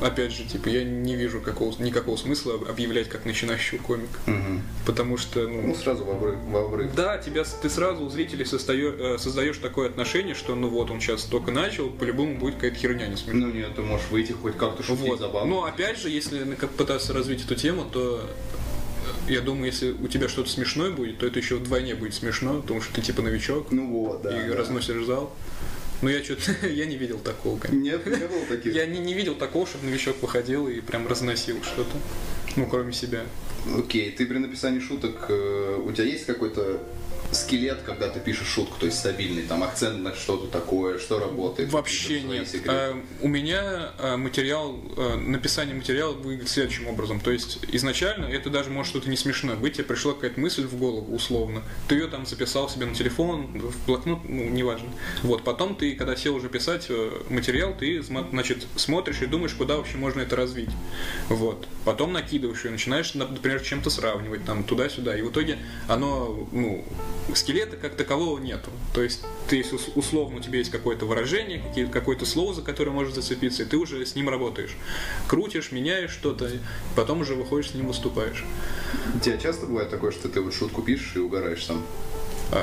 [0.00, 4.18] опять же, типа, я не вижу какого, никакого смысла объявлять как начинающего комика.
[4.26, 4.62] Мгм.
[4.86, 6.36] Потому что, ну, Ну, сразу в обрыв.
[6.40, 6.94] В обрыв.
[6.94, 11.00] да, тебя, ты сразу у зрителей состаё- э, создаешь такое отношение, что ну вот он
[11.00, 13.46] сейчас только начал, по-любому будет какая-то херня не смешная.
[13.46, 15.18] Ну, нет, ты можешь выйти хоть как-то шутить Вот.
[15.20, 15.48] забавно.
[15.50, 18.20] Но опять же, если как пытаться развить эту тему, то
[19.28, 22.60] э, я думаю, если у тебя что-то смешное будет, то это еще вдвойне будет смешно,
[22.60, 24.44] потому что ты типа новичок Ну вот, да.
[24.44, 24.56] и да.
[24.56, 25.32] разносишь зал.
[26.02, 27.80] Но я что-то я не видел такого, конечно.
[27.80, 28.74] Нет, не было таких.
[28.74, 31.96] Я не, не видел такого, чтобы новичок выходил и прям разносил что-то.
[32.56, 33.22] Ну, кроме себя.
[33.78, 36.82] Окей, ты при написании шуток, э, у тебя есть какой-то
[37.32, 41.70] скелет, когда ты пишешь шутку, то есть стабильный, там акцент на что-то такое, что работает?
[41.70, 42.48] Вообще нет.
[42.66, 47.20] А, у меня а, материал, а, написание материала выглядит следующим образом.
[47.20, 50.76] То есть изначально это даже может что-то не смешное быть, тебе пришла какая-то мысль в
[50.76, 51.62] голову, условно.
[51.88, 54.88] Ты ее там записал себе на телефон, в блокнот, ну, неважно.
[55.22, 59.76] Вот, потом ты, когда сел уже писать э, материал, ты, значит, смотришь и думаешь, куда
[59.76, 60.70] вообще можно это развить.
[61.28, 61.66] Вот.
[61.84, 65.16] Потом накидываешь ее, начинаешь, нап- например, чем-то сравнивать, там, туда-сюда.
[65.16, 66.84] И в итоге оно, ну,
[67.34, 68.70] скелета как такового нету.
[68.94, 72.90] То есть ты если ус- условно у тебя есть какое-то выражение, какое-то слово, за которое
[72.90, 74.76] может зацепиться, и ты уже с ним работаешь.
[75.28, 76.50] Крутишь, меняешь что-то,
[76.96, 78.44] потом уже выходишь с ним выступаешь.
[79.14, 81.82] У тебя часто бывает такое, что ты вот шутку пишешь и угораешь сам?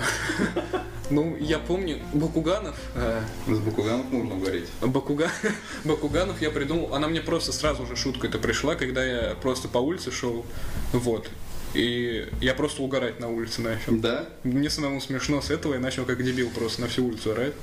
[1.12, 4.68] Ну, я помню, Бакуганов, э, С Бакуганов можно угореть.
[4.80, 5.32] Бакуга...
[5.84, 9.80] Бакуганов я придумал, она мне просто сразу же шутка это пришла, когда я просто по
[9.80, 10.46] улице шел,
[10.94, 11.28] вот.
[11.74, 13.98] И я просто угорать на улице начал.
[13.98, 14.28] Да?
[14.44, 17.54] Мне самому смешно с этого, я начал как дебил просто на всю улицу орать.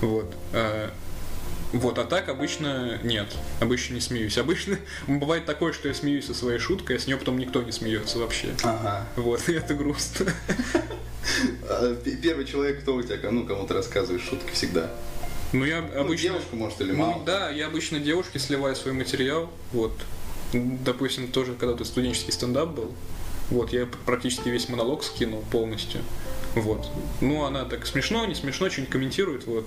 [0.00, 0.34] Вот.
[0.52, 0.90] А,
[1.72, 3.26] вот, а так обычно нет.
[3.60, 4.38] Обычно не смеюсь.
[4.38, 7.72] Обычно бывает такое, что я смеюсь со своей шуткой, а с нее потом никто не
[7.72, 8.48] смеется вообще.
[8.62, 9.06] Ага.
[9.16, 10.26] Вот, и это грустно.
[11.68, 14.92] А, Первый человек, кто у тебя, ну, кому ты рассказываешь шутки всегда?
[15.52, 16.22] Ну, я Ну, обычно...
[16.28, 17.24] девушка, может, или Ну, мама?
[17.24, 19.50] да, я обычно девушке сливаю свой материал.
[19.72, 19.92] Вот.
[20.52, 22.94] Допустим, тоже когда-то студенческий стендап был.
[23.50, 26.00] Вот, я практически весь монолог скинул полностью.
[26.56, 26.88] Вот.
[27.20, 29.66] Ну, она так смешно, не смешно, что-нибудь комментирует, вот.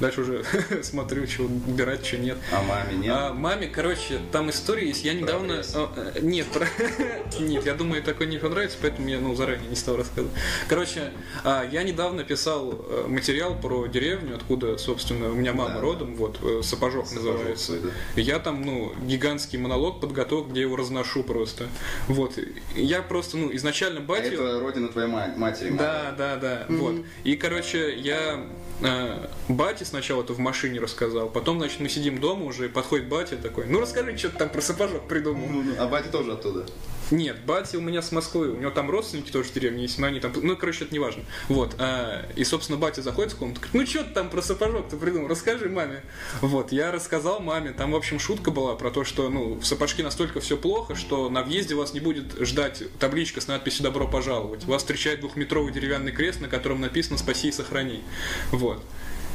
[0.00, 0.44] Дальше уже
[0.82, 2.36] смотрю, что убирать, что нет.
[2.52, 3.12] А маме нет?
[3.16, 5.04] А маме, короче, там история есть.
[5.04, 5.62] Я недавно...
[5.74, 6.66] а, э, нет, про...
[7.40, 10.32] нет, я думаю, такой не понравится, поэтому я ну, заранее не стал рассказывать.
[10.68, 11.12] Короче,
[11.44, 15.80] а, я недавно писал э, материал про деревню, откуда, собственно, у меня мама Да.
[15.80, 17.80] родом, вот, э, Сапожок, Сапожок называется.
[17.80, 17.88] да.
[18.20, 21.68] Я там, ну, гигантский монолог подготовил, где я его разношу просто.
[22.06, 22.38] Вот.
[22.76, 24.34] Я просто, ну, изначально А батю...
[24.34, 25.70] это родина твоей ма- матери.
[25.70, 26.66] Да, да, да.
[26.68, 26.96] Вот.
[27.24, 28.46] И, короче, я
[28.82, 33.08] э, бате сначала это в машине рассказал, потом, значит, мы сидим дома уже, и подходит
[33.08, 35.46] батя такой, ну расскажи, что ты там про сапожок придумал.
[35.48, 36.66] Ну, ну, А батя тоже оттуда.
[37.10, 40.06] Нет, батя у меня с Москвы, у него там родственники тоже в деревне есть, но
[40.06, 41.24] они там, ну, короче, это не важно.
[41.48, 44.96] Вот, а, и, собственно, батя заходит в комнату, говорит, ну, что ты там про сапожок-то
[44.96, 46.02] придумал, расскажи маме.
[46.40, 50.02] Вот, я рассказал маме, там, в общем, шутка была про то, что, ну, в сапожке
[50.02, 54.64] настолько все плохо, что на въезде вас не будет ждать табличка с надписью «Добро пожаловать».
[54.64, 58.02] Вас встречает двухметровый деревянный крест, на котором написано «Спаси и сохрани».
[58.50, 58.82] Вот.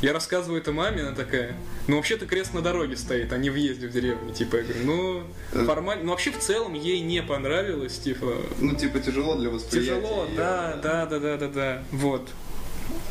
[0.04, 1.56] Я рассказываю это маме, она такая,
[1.88, 4.34] ну вообще-то крест на дороге стоит, а не въезде в деревню.
[4.34, 6.04] Типа, я говорю, ну, формально.
[6.04, 8.36] Ну вообще в целом ей не понравилось, типа.
[8.60, 10.02] Ну, типа, тяжело для восприятия.
[10.02, 11.84] Тяжело, её, да, да, да, да, да, да.
[11.94, 12.28] Вот.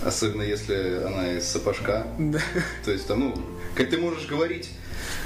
[0.04, 2.06] Особенно если она из сапожка.
[2.84, 3.34] То есть, там, ну,
[3.74, 4.68] как ты можешь говорить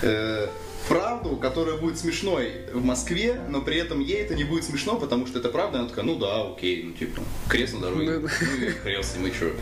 [0.02, 0.46] э,
[0.88, 5.26] правду, которая будет смешной в Москве, но при этом ей это не будет смешно, потому
[5.26, 5.80] что это правда.
[5.80, 8.20] Она такая, ну да, окей, ну типа, крест на дороге.
[8.20, 8.28] Ну,
[8.84, 9.52] Ну и ним, и чё.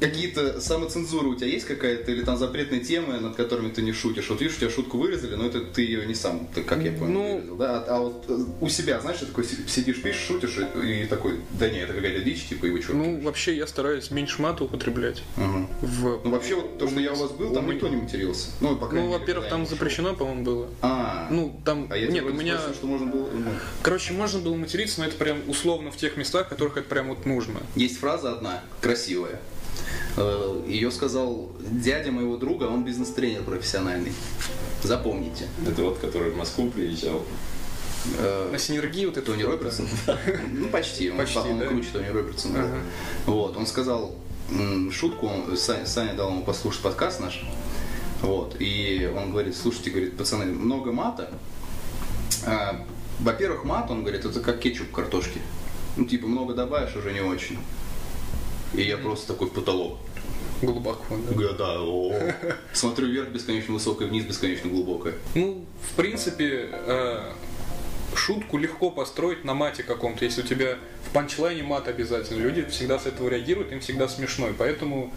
[0.00, 4.30] Какие-то самоцензуры у тебя есть какая-то или там запретные темы, над которыми ты не шутишь?
[4.30, 6.92] Вот видишь, у тебя шутку вырезали, но это ты ее не сам, ты, как я
[6.92, 7.84] понял, Ну- вырезал, да?
[7.86, 11.06] А, а вот э, у себя, знаешь, ты такой си- сидишь, пишешь, шутишь и, и
[11.06, 12.94] такой, да не, это какая-то дичь, типа, и вы чё?
[12.94, 15.22] Ну, вообще я стараюсь меньше мата употреблять.
[15.36, 15.66] Ага.
[15.82, 16.20] В...
[16.24, 18.48] Ну вообще вот то, что я у вас был, там У никто не матерился.
[18.62, 20.68] Ну, по крайней Ну, во-первых, там запрещено, по-моему, было.
[20.80, 21.88] А, Ну, там...
[21.90, 22.56] а я Нет, у меня...
[22.56, 23.28] спросил, что можно было...
[23.32, 23.50] ну,
[23.82, 27.08] Короче, можно было материться, но это прям условно в тех местах, в которых это прям
[27.08, 27.60] вот нужно.
[27.76, 29.38] Есть фраза одна, красивая.
[30.66, 34.12] Ее сказал дядя моего друга, он бизнес-тренер профессиональный.
[34.82, 35.46] Запомните.
[35.66, 37.22] Это вот, который в Москву приезжал.
[38.18, 39.26] Э, На синергии вот это...
[39.26, 39.86] Тони Робертсон?
[40.52, 41.10] Ну, почти.
[41.10, 42.68] Он, Почти, он круче Тони Робертсона.
[43.26, 44.14] Вот, он сказал
[44.90, 47.44] шутку, Саня дал ему послушать подкаст наш.
[48.22, 51.30] Вот, и он говорит, слушайте, говорит, пацаны, много мата.
[52.44, 52.84] А,
[53.20, 55.40] во-первых, мат, он говорит, это как кетчуп картошки.
[55.96, 57.58] Ну, типа, много добавишь, уже не очень.
[58.74, 59.98] И я просто такой в потолок.
[60.62, 61.52] Глубоко, да.
[61.52, 62.14] Да, о.
[62.72, 65.14] Смотрю вверх бесконечно высокое, вниз бесконечно глубокое.
[65.34, 67.32] Ну, в принципе, э,
[68.14, 70.24] шутку легко построить на мате каком-то.
[70.24, 70.76] Если у тебя
[71.08, 74.48] в панчлайне мат обязательно, люди всегда с этого реагируют, им всегда смешно.
[74.48, 75.12] И поэтому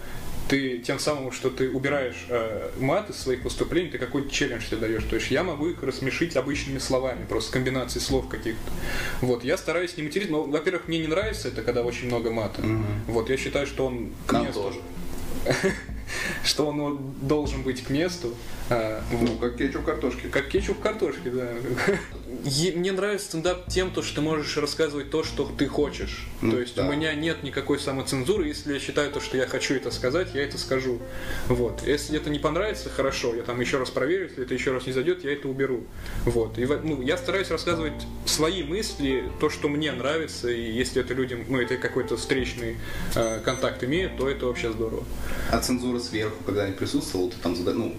[0.48, 4.78] ты тем самым, что ты убираешь э, мат из своих выступлений, ты какой-то челлендж себе
[4.78, 5.04] даешь.
[5.04, 8.72] То есть я могу их рассмешить обычными словами, просто комбинацией слов каких-то.
[9.22, 12.62] Вот, я стараюсь не материть, но, во-первых, мне не нравится это, когда очень много мата.
[13.08, 14.62] Вот, я считаю, что он к Нам месту.
[14.64, 14.80] тоже.
[16.44, 18.36] Что он должен быть к месту.
[18.70, 19.02] А.
[19.12, 20.28] Ну, как кетчуп картошки.
[20.28, 21.50] Как кетчуп картошки, да.
[22.76, 26.28] Мне нравится стендап тем, то, что ты можешь рассказывать то, что ты хочешь.
[26.42, 26.88] Ну, то есть да.
[26.88, 28.48] у меня нет никакой самоцензуры.
[28.48, 31.00] Если я считаю то, что я хочу это сказать, я это скажу.
[31.48, 31.84] Вот.
[31.86, 33.36] Если это не понравится, хорошо.
[33.36, 35.84] Я там еще раз проверю, если это еще раз не зайдет, я это уберу.
[36.26, 36.58] Вот.
[36.58, 37.94] И ну, я стараюсь рассказывать
[38.26, 42.78] свои мысли, то, что мне нравится, и если это людям, ну, это какой-то встречный
[43.16, 45.04] э, контакт имеет, то это вообще здорово.
[45.52, 47.96] А цензура сверху, когда не присутствовал, ты там ну,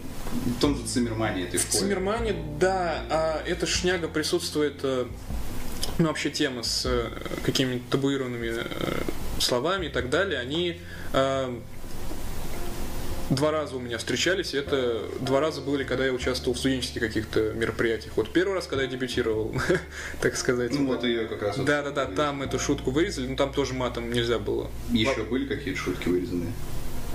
[0.47, 5.07] в том же Циммермане ты В Циммермане, да, а эта шняга присутствует, э,
[5.99, 7.11] ну, вообще тема с э,
[7.45, 8.65] какими-то табуированными э,
[9.39, 10.81] словами и так далее, они
[11.13, 11.61] э,
[13.31, 17.01] два раза у меня встречались, и это два раза были, когда я участвовал в студенческих
[17.01, 18.17] каких-то мероприятиях.
[18.17, 19.55] Вот первый раз, когда я дебютировал,
[20.21, 20.73] так сказать.
[20.73, 21.57] Ну вот ее как раз.
[21.57, 24.71] Да, да, да, там эту шутку вырезали, но там тоже матом нельзя было.
[24.91, 26.53] Еще были какие-то шутки вырезанные?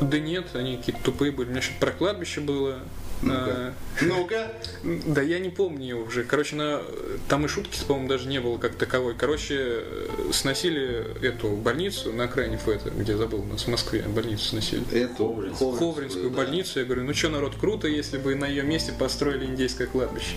[0.02, 1.48] Да нет, они какие-то тупые были.
[1.48, 2.80] У меня что-то про кладбище было.
[3.22, 3.44] Ну-ка.
[3.46, 4.52] А, Ну-ка.
[4.84, 6.24] Да я не помню уже.
[6.24, 6.82] Короче, на...
[7.28, 9.16] там и шутки, по-моему, даже не было как таковой.
[9.16, 14.46] Короче, э, сносили эту больницу на окраине Фэта, где забыл, у нас в Москве больницу
[14.46, 14.84] сносили.
[14.94, 15.72] Эту Ховринскую.
[15.74, 16.38] Ховринскую да.
[16.38, 16.80] больницу.
[16.80, 20.36] Я говорю, ну что, народ, круто, если бы на ее месте построили индейское кладбище.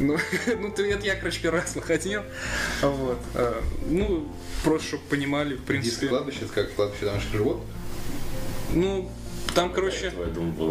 [0.00, 0.18] Ну,
[0.58, 2.22] ну ты, это я, короче, первый раз находил.
[2.82, 3.18] Вот.
[3.34, 4.28] А, Ну,
[4.64, 6.08] просто, чтобы понимали, в принципе.
[6.08, 7.66] кладбище, это как кладбище домашних животных.
[8.72, 9.10] Ну,
[9.54, 10.12] там, короче...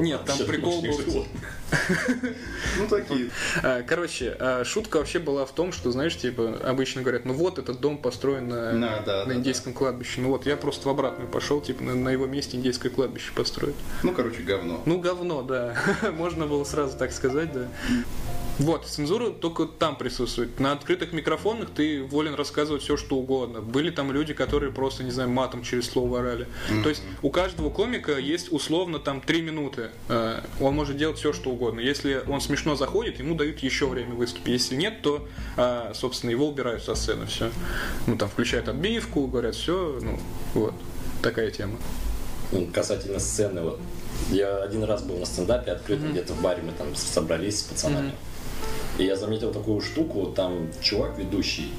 [0.01, 1.25] Нет, там прикол был.
[2.77, 3.29] Ну такие.
[3.63, 7.57] А, Короче, а, шутка вообще была в том, что, знаешь, типа, обычно говорят, ну вот,
[7.59, 10.21] этот дом построен на, На, да, на да, индейском кладбище.
[10.21, 13.75] Ну вот, я просто в обратную пошел, типа, на, на его месте индейское кладбище построить.
[14.03, 14.81] Ну, короче, говно.
[14.85, 15.75] Ну, говно, да.
[16.11, 17.67] Можно было сразу так сказать, да.
[18.59, 20.59] Вот, цензура только там присутствует.
[20.59, 23.61] На открытых микрофонах ты волен рассказывать все, что угодно.
[23.61, 26.47] Были там люди, которые просто, не знаю, матом через слово орали.
[26.83, 29.89] То есть у каждого комика есть условно там три минуты.
[30.07, 31.79] Э, Он может делать все, что угодно.
[31.79, 34.47] Если он смешно заходит, ему дают еще время выступить.
[34.47, 37.25] Если нет, то, э, собственно, его убирают со сцены.
[37.25, 37.49] Все.
[38.05, 40.19] Ну, там включают отбивку, говорят, все, ну,
[40.53, 40.75] вот.
[41.23, 41.77] Такая тема.
[42.51, 43.79] Ну, Касательно сцены, вот.
[44.29, 48.11] Я один раз был на стендапе открытом, где-то в баре мы там собрались с пацанами.
[48.97, 51.71] И я заметил такую штуку, там чувак ведущий,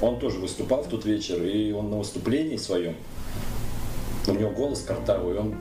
[0.00, 2.94] он тоже выступал в тот вечер, и он на выступлении своем,
[4.26, 5.54] у него голос картавый, он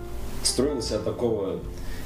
[0.44, 1.60] строил себя такого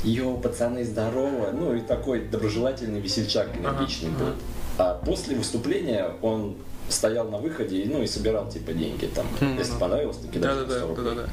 [0.03, 1.51] йоу, пацаны, здорово.
[1.51, 4.33] Ну и такой доброжелательный весельчак, энергичный Ага, был.
[4.77, 6.55] А после выступления он
[6.89, 9.25] стоял на выходе, ну и собирал типа деньги там.
[9.41, 9.57] Мгм.
[9.57, 11.05] Если понравилось, то кидай Да, да, 100 да, рублей.
[11.05, 11.29] да, да, да.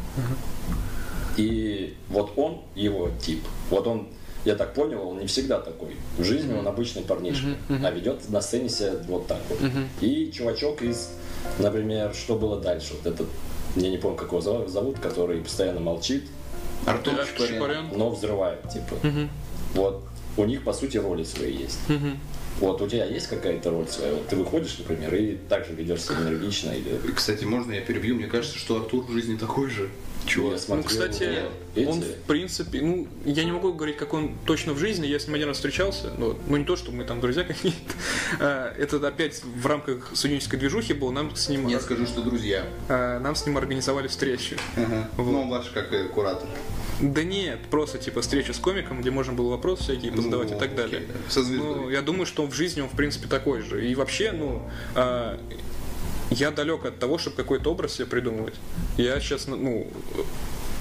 [1.36, 4.08] И вот он, его тип, вот он,
[4.44, 5.96] я так понял, он не всегда такой.
[6.18, 7.86] В жизни он обычный парнишка, Мгм, мгм.
[7.86, 9.60] а ведет на сцене себя вот так вот.
[9.60, 9.88] Мгм.
[10.00, 11.10] И чувачок из,
[11.58, 13.28] например, что было дальше, вот этот,
[13.76, 16.24] я не помню, как его зовут, зовут, который постоянно молчит,
[16.86, 17.88] Артур Чапарян.
[17.94, 18.96] Но взрывает, типа.
[19.02, 19.30] Мгм,
[19.74, 20.04] Вот
[20.36, 21.78] у них, по сути, роли свои есть.
[21.88, 22.18] мгм.
[22.60, 24.12] Вот у тебя есть какая-то роль своя?
[24.12, 27.00] Вот ты выходишь, например, и также ведешь себя энергично или...
[27.08, 28.14] И, Кстати, можно я перебью?
[28.14, 29.88] Мне кажется, что Артур в жизни такой же.
[30.24, 30.58] Я Чувак.
[30.58, 31.42] смотрел, Ну, кстати,
[31.74, 35.18] эти- он в принципе, ну, я не могу говорить, как он точно в жизни, я
[35.18, 37.78] с ним один раз встречался, ну, ну не то, что мы там друзья какие-то,
[38.40, 42.64] А, это опять в рамках студенческой движухи было, нам с ним, Я скажу, что друзья.
[42.88, 44.56] а, нам с ним организовали встречу.
[44.76, 45.08] Ага.
[45.16, 45.30] Вот.
[45.32, 46.48] Ну, он ваш как э, куратор.
[47.00, 50.60] Да нет, просто типа встреча с комиком, где можно было вопросы всякие позадавать Ну, и
[50.60, 50.98] так далее.
[50.98, 51.30] окей, да.
[51.30, 51.40] Со.
[51.42, 53.86] Ну, я думаю, что в жизни он, в принципе, такой же.
[53.86, 54.62] И вообще, ну,
[54.94, 55.38] а,
[56.34, 58.54] я далек от того, чтобы какой-то образ себе придумывать.
[58.96, 59.90] Я сейчас, ну,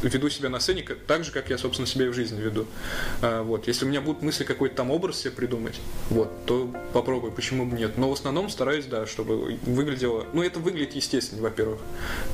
[0.01, 2.65] веду себя на сцене так же, как я, собственно, себя и в жизни веду.
[3.21, 3.67] А, вот.
[3.67, 5.79] Если у меня будут мысли какой-то там образ себе придумать,
[6.09, 7.97] вот, то попробуй, почему бы нет.
[7.97, 10.25] Но в основном стараюсь, да, чтобы выглядело...
[10.33, 11.79] Ну, это выглядит естественно, во-первых.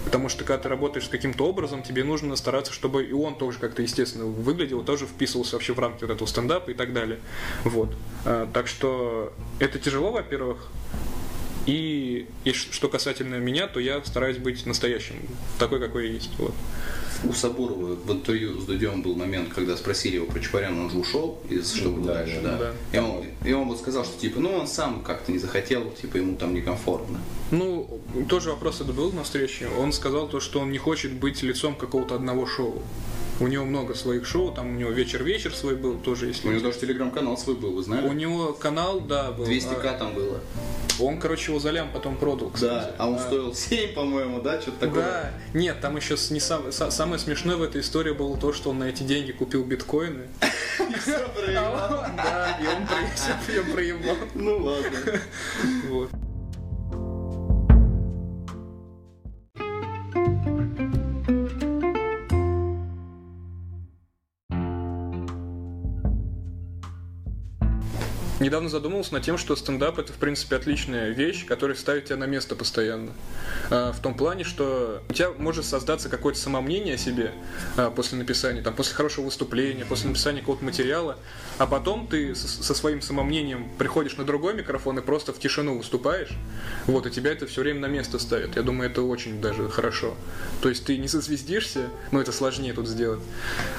[0.06, 3.60] Потому что, когда ты работаешь с каким-то образом, тебе нужно стараться, чтобы и он тоже
[3.60, 7.20] как-то естественно выглядел, тоже вписывался вообще в рамки вот этого стендапа и так далее.
[7.64, 7.90] Вот.
[8.26, 10.70] А, так что это тяжело, во-первых,
[11.70, 15.16] и, и что касательно меня, то я стараюсь быть настоящим,
[15.60, 16.32] такой, какой я есть.
[16.40, 16.54] Вот.
[17.24, 20.98] У Сабурова в интервью с Дудем был момент, когда спросили его про Чапаряна, он же
[20.98, 22.74] ушел из «Что было Да, дальше», да, да.
[22.92, 22.98] да.
[22.98, 26.18] И, он, и он вот сказал, что типа, ну он сам как-то не захотел, типа
[26.18, 27.20] ему там некомфортно.
[27.52, 29.68] Ну, тоже вопрос это был на встрече.
[29.68, 32.82] Он сказал то, что он не хочет быть лицом какого-то одного шоу.
[33.40, 36.48] У него много своих шоу, там у него вечер-вечер свой был тоже, если...
[36.48, 38.10] У него даже телеграм-канал свой был, вы У знали?
[38.14, 39.46] него канал, да, был.
[39.46, 40.40] 200к там было.
[41.00, 42.88] А, Он, короче, его за лям потом продал, кстати.
[42.88, 45.04] Да, а он стоил 7, по-моему, да, что-то такое.
[45.04, 48.72] Да, нет, там еще не сам, са- самое смешное в этой истории было то, что
[48.72, 50.24] он на эти деньги купил биткоины.
[50.80, 54.16] А он- Да, и он проебал.
[54.36, 54.90] Ну ладно.
[55.90, 56.10] Вот.
[68.50, 72.24] Недавно задумался над тем, что стендап это, в принципе, отличная вещь, которая ставит тебя на
[72.24, 73.12] место постоянно.
[73.70, 77.32] А, В том плане, что у тебя может создаться какое-то самомнение о себе
[77.78, 81.20] а, после написания, там, после хорошего выступления, после написания какого-то материала,
[81.60, 85.78] а потом ты со, со своим самомнением приходишь на другой микрофон и просто в тишину
[85.78, 86.32] выступаешь,
[86.88, 88.56] вот, и тебя это все время на место ставит.
[88.56, 90.16] Я думаю, это очень даже хорошо.
[90.64, 93.22] То есть ты не созвездишься, ну это сложнее тут сделать,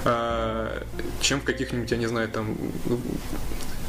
[0.04, 0.86] а,
[1.20, 2.56] чем в каких-нибудь, я не знаю, там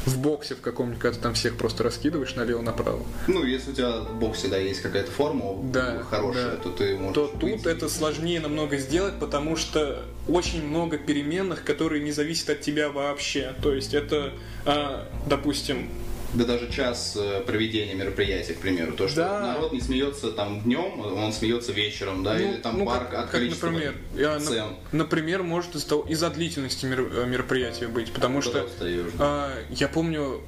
[0.06, 3.02] в боксе в каком-нибудь, когда ты там всех просто раскидываешь налево-направо.
[3.28, 6.56] Ну, если у тебя в боксе, да, есть какая-то форма Да, хорошая, да.
[6.56, 7.68] то ты можешь то тут выйти.
[7.68, 13.54] это сложнее намного сделать, потому что очень много переменных, которые не зависят от тебя вообще.
[13.62, 14.32] То есть это,
[14.64, 15.88] а, допустим,
[16.34, 18.92] Да даже час э, проведения мероприятия, к примеру.
[18.94, 19.40] То, что Да.
[19.54, 23.20] народ не смеется там днем, он смеется вечером, да, или там ну, пар как, от
[23.24, 24.66] как, количества например, я, сцен.
[24.92, 25.74] например, может
[26.08, 29.24] из-за длительности э, мероприятия быть, потому Куда что устаешь, да.
[29.24, 30.40] а, я помню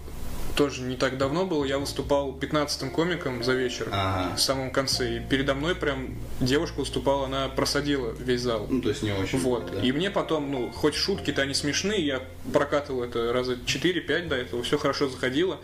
[0.55, 4.37] тоже не так давно было, я выступал 15-м комиком за вечер Ага.
[4.37, 8.67] в самом конце, и передо мной прям девушка выступала, она просадила весь зал.
[8.69, 9.39] Ну, то есть не очень.
[9.39, 9.71] Вот.
[9.73, 9.81] да.
[9.83, 14.63] И мне потом, ну, хоть шутки-то они смешные, я прокатывал это раза 4-5 до этого,
[14.63, 15.59] все хорошо заходило.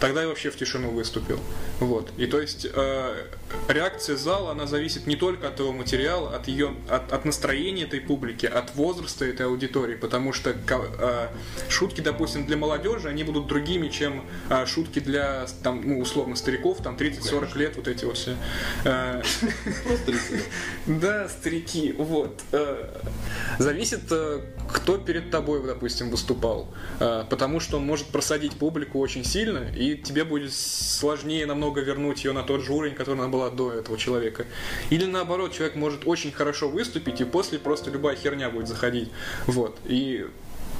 [0.00, 1.40] Тогда я вообще в тишину выступил.
[1.80, 2.10] Вот.
[2.16, 3.26] И то есть э,
[3.68, 8.00] реакция зала, она зависит не только от его материала, от ее, от, от настроения этой
[8.00, 11.28] публики, от возраста этой аудитории, потому что э,
[11.68, 16.78] шутки, допустим, для молодежи, они будут другими, чем э, шутки для, там, ну, условно, стариков,
[16.82, 18.36] там, 30-40 лет, вот эти вот все.
[18.84, 19.22] Э,
[20.86, 22.42] да, старики, вот.
[22.52, 22.88] Э,
[23.58, 24.40] Зависит, э,
[24.70, 26.68] кто перед тобой, допустим, выступал.
[26.98, 32.32] Потому что он может просадить публику очень сильно, и тебе будет сложнее намного вернуть ее
[32.32, 34.46] на тот же уровень, который она была до этого человека.
[34.90, 39.10] Или наоборот, человек может очень хорошо выступить, и после просто любая херня будет заходить.
[39.46, 39.78] Вот.
[39.84, 40.26] И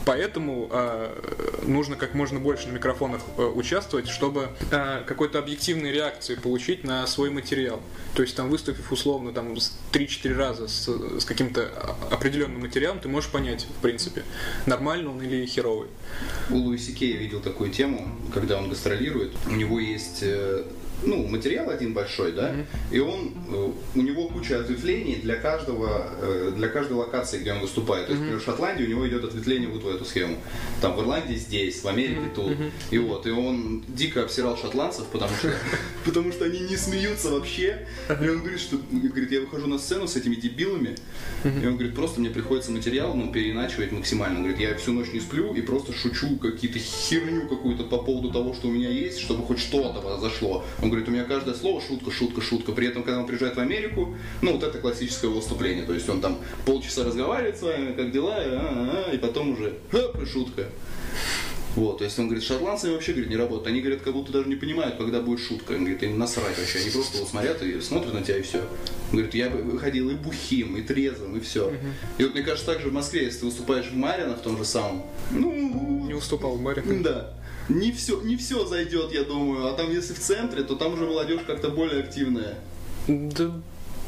[0.06, 6.36] Поэтому э, нужно как можно больше на микрофонах э, участвовать, чтобы э, какой-то объективной реакции
[6.36, 7.82] получить на свой материал.
[8.14, 10.86] То есть там выступив условно там с 3-4 раза с,
[11.20, 11.68] с каким-то
[12.08, 14.22] определенным материалом, ты можешь понять, в принципе,
[14.64, 15.88] нормально он или херовый.
[16.50, 19.32] У Луиси Кей я видел такую тему, когда он гастролирует.
[19.50, 20.66] У него есть э,
[21.04, 22.54] ну, материал один большой, да,
[22.90, 27.60] и он, э, у него куча ответвлений для каждого, э, для каждой локации, где он
[27.60, 28.06] выступает.
[28.06, 30.36] То есть, например, в Шотландии у него идет ответвление вот в эту схему.
[30.80, 32.52] Там в Ирландии здесь, в Америке тут.
[32.90, 35.52] И вот, и он дико обсирал шотландцев, потому что,
[36.04, 37.86] потому что они не смеются вообще.
[38.08, 40.96] И он говорит, что, говорит, я выхожу на сцену с этими дебилами,
[41.44, 44.38] и он говорит, просто мне приходится материал, ну, переиначивать максимально.
[44.38, 48.30] Он говорит, я всю ночь не сплю и просто шучу какие-то херню какую-то по поводу
[48.30, 50.64] того, что у меня есть, чтобы хоть что-то произошло.
[50.86, 52.70] Он говорит, у меня каждое слово шутка, шутка, шутка.
[52.70, 55.84] При этом, когда он приезжает в Америку, ну, вот это классическое выступление.
[55.84, 59.54] То есть он там полчаса разговаривает с вами, как дела, и, а, а, и потом
[59.54, 60.66] уже хоп, и шутка.
[61.74, 63.66] Вот, то есть он говорит, шотландцы вообще, говорит, не работают.
[63.66, 65.72] Они, говорят, как будто даже не понимают, когда будет шутка.
[65.72, 66.78] Он говорит, им насрать вообще.
[66.78, 68.58] Они просто вот смотрят и смотрят на тебя, и все.
[68.58, 71.72] Он говорит, я бы выходил и бухим, и трезвым, и все.
[72.18, 74.56] И вот мне кажется, так же в Москве, если ты выступаешь в Марино, в том
[74.56, 76.84] же самом, ну, Не уступал в баре.
[77.02, 77.34] да.
[77.68, 79.66] Не все, не все зайдет, я думаю.
[79.66, 82.54] А там, если в центре, то там уже молодежь как-то более активная.
[83.08, 83.52] Да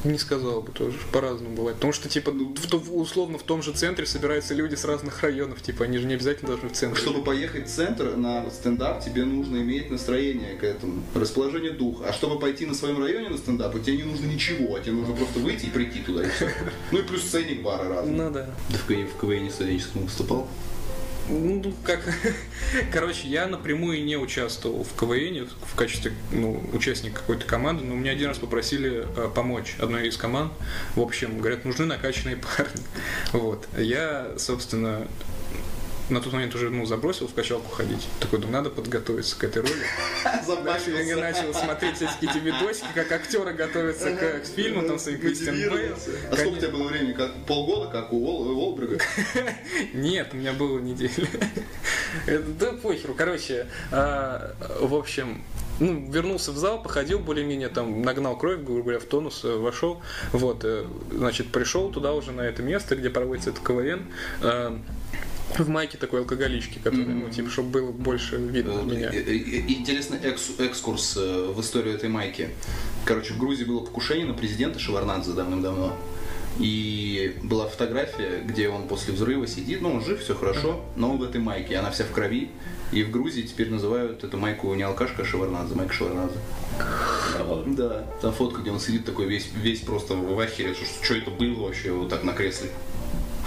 [0.04, 1.76] не сказал бы тоже, по-разному бывает.
[1.76, 5.60] Потому что, типа, в, то- условно в том же центре собираются люди с разных районов,
[5.60, 7.02] типа, они же не обязательно должны в центре.
[7.02, 12.06] Чтобы поехать в центр на стендап, тебе нужно иметь настроение к этому, расположение духа.
[12.08, 15.14] А чтобы пойти на своем районе на стендап, тебе не нужно ничего, а тебе нужно
[15.14, 16.48] просто выйти и прийти туда и все.
[16.92, 18.14] Ну и плюс ценник бара разный.
[18.14, 18.48] Ну да.
[18.70, 20.48] Ты в КВН, в КВН студенческом выступал?
[21.28, 22.00] Ну, как...
[22.92, 28.12] Короче, я напрямую не участвовал в КВН в качестве ну, участника какой-то команды, но меня
[28.12, 30.52] один раз попросили э, помочь одной из команд.
[30.94, 32.82] В общем, говорят, нужны накачанные парни.
[33.32, 33.68] Вот.
[33.76, 35.06] Я, собственно,
[36.10, 38.08] на тот момент уже ну, забросил в качалку ходить.
[38.20, 39.74] Такой, думаю, надо подготовиться к этой роли.
[40.64, 45.56] Дальше я начал смотреть всякие эти видосики, как актеры готовятся к, фильму, там, своим Кристиан
[45.56, 45.94] Бейл.
[46.30, 47.12] А сколько у тебя было времени?
[47.12, 48.98] Как полгода, как у Уол- Уолберга?
[49.92, 51.12] Нет, у меня было неделя.
[52.58, 53.14] Да похеру.
[53.14, 55.42] Короче, а, в общем,
[55.78, 60.00] ну, вернулся в зал, походил более-менее, там, нагнал кровь, грубо говоря, в тонус, э, вошел.
[60.32, 64.06] Вот, э, значит, пришел туда уже на это место, где проводится этот КВН.
[65.56, 69.10] Э, в майке такой алкоголички, который, ну, типа, чтобы было больше видно меня.
[69.12, 72.50] Э, э, Интересный экс- экскурс э, в историю этой майки.
[73.04, 75.96] Короче, в Грузии было покушение на президента Шеварнадзе давным-давно.
[76.58, 81.18] И была фотография, где он после взрыва сидит, ну он жив, все хорошо, но он
[81.18, 82.50] в этой майке, она вся в крови.
[82.90, 86.38] И в Грузии теперь называют эту майку не алкашка, а Шеварнадзе, майка Шеварнадзе.
[87.76, 91.30] Да, там фотка, где он сидит такой весь, весь просто в ахере, что, что это
[91.30, 92.70] было вообще вот так на кресле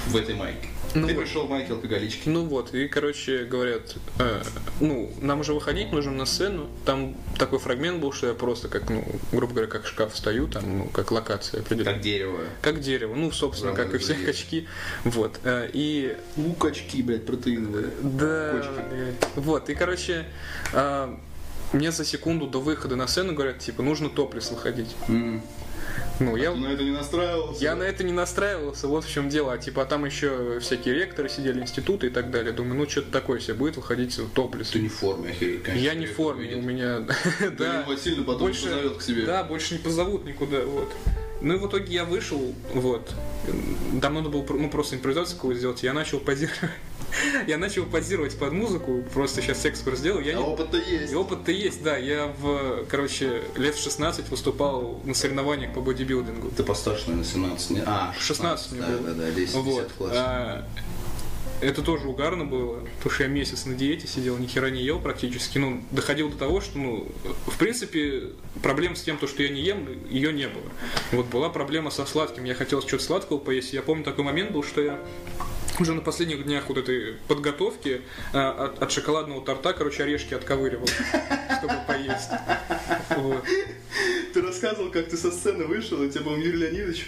[0.07, 0.67] в этой майке.
[0.93, 1.23] Ну Ты вот.
[1.23, 2.27] пришел в майке алкоголички.
[2.27, 4.43] Ну вот, и, короче, говорят, э,
[4.79, 6.67] ну, нам уже выходить нужно на сцену.
[6.85, 10.79] Там такой фрагмент был, что я просто как, ну, грубо говоря, как шкаф стою, там,
[10.79, 11.93] ну, как локация определенная.
[11.93, 12.39] Как дерево.
[12.61, 14.27] Как дерево, ну, собственно, Правда, как и все дерево.
[14.27, 14.67] качки.
[15.05, 15.39] Вот.
[15.43, 17.87] э, И Ну, качки, блядь, протеиновые.
[18.01, 18.83] да, Кочки.
[18.91, 19.15] блядь.
[19.37, 20.25] вот, и, короче,
[20.73, 21.17] а,
[21.73, 24.93] мне за секунду до выхода на сцену говорят, типа, нужно топлес выходить.
[25.07, 25.41] М.
[26.19, 27.63] Ну, я, Ты на это не настраивался?
[27.63, 29.53] я на это не настраивался, вот в чем дело.
[29.53, 32.51] А типа, а там еще всякие ректоры сидели, институты и так далее.
[32.51, 34.69] Думаю, ну, что-то такое себе будет выходить в топлес.
[34.69, 35.83] Ты не в форме, охереть, конечно.
[35.83, 36.99] Я не в форме, у меня...
[37.57, 39.25] Да, Васильевна потом больше, позовет к себе.
[39.25, 40.91] Да, больше не позовут никуда, вот.
[41.41, 43.13] Ну и в итоге я вышел, вот.
[44.01, 45.81] Там надо было ну, просто импровизацию какую сделать.
[45.83, 46.59] Я начал позировать.
[47.47, 50.23] Я начал позировать под музыку, просто сейчас экскурс сделаю.
[50.23, 50.43] Я А не...
[50.43, 51.11] опыт-то есть.
[51.11, 51.97] И опыт-то есть, да.
[51.97, 56.51] Я в, короче, лет в 16 выступал на соревнованиях по бодибилдингу.
[56.55, 57.69] Ты постарше, наверное, 17.
[57.71, 58.99] не- А, 16 мне да, было.
[59.01, 59.83] Да, да, 10, Вот.
[59.83, 60.11] 10 класс.
[60.15, 60.65] А,
[61.61, 64.99] это тоже угарно было, потому что я месяц на диете сидел, ни хера не ел
[64.99, 65.59] практически.
[65.59, 67.07] Ну, доходил до того, что, ну,
[67.45, 68.29] в принципе,
[68.63, 70.63] проблем с тем, то, что я не ем, ее не было.
[71.11, 72.43] Вот была проблема со сладким.
[72.45, 73.73] Я хотел что-то сладкого поесть.
[73.73, 74.99] Я помню такой момент был, что я
[75.79, 78.01] уже на последних днях вот этой подготовки
[78.33, 82.29] а, от, от шоколадного торта, короче, орешки отковыривал, чтобы поесть.
[84.33, 87.07] Ты рассказывал, как ты со сцены вышел, и тебе, по-моему, Юрий Леонидович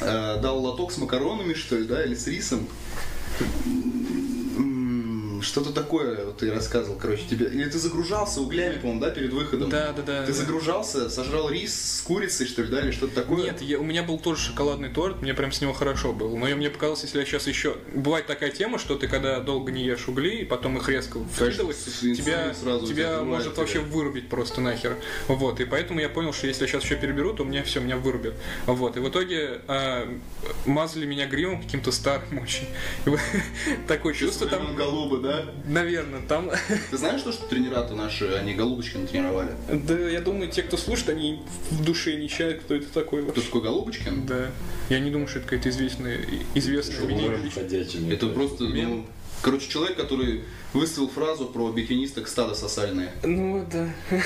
[0.00, 2.68] э, дал лоток с макаронами, что ли, да, или с рисом.
[3.36, 4.25] フフフ。
[5.42, 7.46] Что-то такое вот ты рассказывал, короче, тебе.
[7.46, 9.70] Или ты загружался углями, по-моему, да, перед выходом?
[9.70, 10.20] Да, да, да.
[10.22, 10.38] Ты да.
[10.38, 13.44] загружался, сожрал рис с курицей, что ли, да, или что-то такое?
[13.44, 16.36] Нет, я- у меня был тоже шоколадный торт, мне прям с него хорошо было.
[16.36, 17.76] Но я- мне показалось, если я сейчас еще...
[17.94, 21.76] Бывает такая тема, что ты когда долго не ешь угли, и потом их резко вкидывать,
[22.00, 23.60] тебя, сразу у тебя может тебя.
[23.60, 24.96] вообще вырубить просто нахер.
[25.28, 27.96] Вот, и поэтому я понял, что если я сейчас еще переберу, то меня все, меня
[27.96, 28.34] вырубит.
[28.66, 30.08] Вот, и в итоге а,
[30.64, 32.66] мазали меня гримом каким-то старым очень.
[33.88, 34.74] Такое чувство там...
[34.76, 35.35] голубы, да?
[35.66, 36.50] Наверное, там...
[36.90, 39.50] Ты знаешь, что, что тренера-то наши, они голубочки натренировали?
[39.70, 43.28] Да, я думаю, те, кто слушает, они в душе не чают, кто это такой Кто
[43.32, 43.42] вообще.
[43.46, 44.26] такой Голубочкин?
[44.26, 44.50] Да.
[44.88, 46.20] Я не думаю, что это какая-то известная,
[46.54, 48.10] известная ходячим.
[48.10, 48.88] Это просто, Мем.
[48.90, 49.06] ну,
[49.42, 53.12] короче, человек, который выставил фразу про бикинисток стадо сосальные.
[53.24, 53.88] Ну да.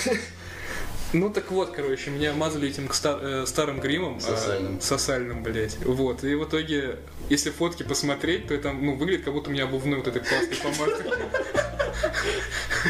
[1.12, 4.18] Ну так вот, короче, меня мазали этим стар- э, старым гримом.
[4.18, 4.80] а, Сосальным.
[4.80, 5.76] сосальным, блядь.
[5.84, 6.22] Вот.
[6.22, 6.98] И в итоге,
[7.29, 10.57] если фотки посмотреть, то это ну, выглядит, как будто у меня обувной вот этой классной
[10.57, 11.05] помадой.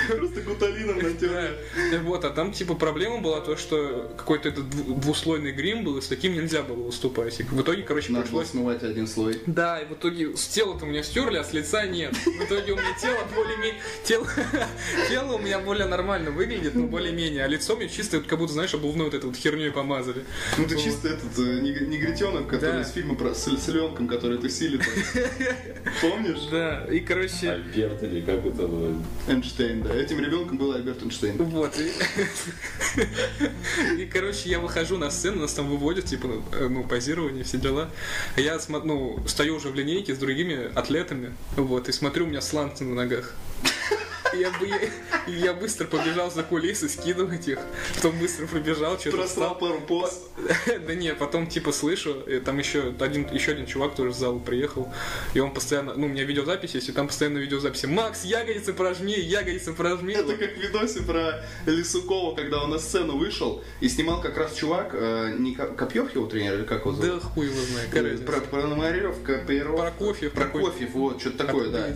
[0.08, 1.56] Просто гуталином натер.
[1.90, 1.98] Да.
[2.00, 6.00] Вот, а там типа проблема была то, что какой-то этот дву- двуслойный грим был, и
[6.00, 7.40] с таким нельзя было выступать.
[7.40, 8.48] И в итоге, короче, Надо пришлось...
[8.48, 9.40] смывать один слой.
[9.46, 12.14] Да, и в итоге с тела-то у меня стерли, а с лица нет.
[12.14, 13.80] В итоге у меня тело более-менее...
[14.04, 14.26] Тело...
[15.08, 17.44] тело у меня более нормально выглядит, но более-менее.
[17.44, 20.24] А лицо мне чисто вот как будто, знаешь, обувной вот этой вот херней помазали.
[20.58, 24.19] Ну ты чисто этот э, нег- негритенок, который из фильма про с, с львенком, который
[24.20, 24.80] тусили.
[26.00, 26.48] Помнишь?
[26.50, 27.50] Да, и короче...
[27.50, 28.94] Альберт или как это было?
[29.28, 29.94] Эйнштейн, да.
[29.94, 31.36] Этим ребенком был Альберт Эйнштейн.
[31.36, 31.92] Вот, и...
[34.02, 37.58] и, короче, я выхожу на сцену, нас там выводят, типа, ну, э, ну, позирование, все
[37.58, 37.90] дела.
[38.36, 42.84] Я, ну, стою уже в линейке с другими атлетами, вот, и смотрю, у меня сланцы
[42.84, 43.34] на ногах.
[44.32, 44.90] Я, бы-
[45.38, 47.58] я быстро побежал за кулисы скидывать их,
[47.96, 50.22] потом быстро пробежал, что-то Просрал пару поз.
[50.86, 52.14] Да нет, потом типа слышу,
[52.44, 54.92] там еще один, еще один чувак тоже с зала приехал,
[55.34, 57.86] и он постоянно, ну, у меня видеозапись есть, и там постоянно видеозаписи.
[57.86, 60.14] Макс, ягодицы прожми, ягодицы прожми.
[60.14, 64.54] Это как в видосе про Лисукова, когда он на сцену вышел и снимал как раз
[64.54, 67.22] чувак, э, не Ко- Копьев его тренер или как его Да зовут?
[67.22, 68.24] хуй его знает, Э.
[68.24, 69.78] Про, про Номарев, Копиров.
[69.78, 71.88] Прокофьев, Прокофьев, вот, что-то такое, да.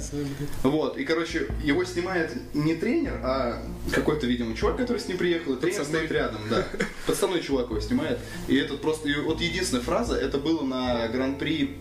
[0.63, 5.55] Вот, и, короче, его снимает не тренер, а какой-то, видимо, чувак, который с ним приехал,
[5.55, 6.67] и тренер стоит рядом, да.
[7.07, 8.19] Подставной чувак его снимает.
[8.49, 11.79] И этот просто, и вот единственная фраза, это было на гран-при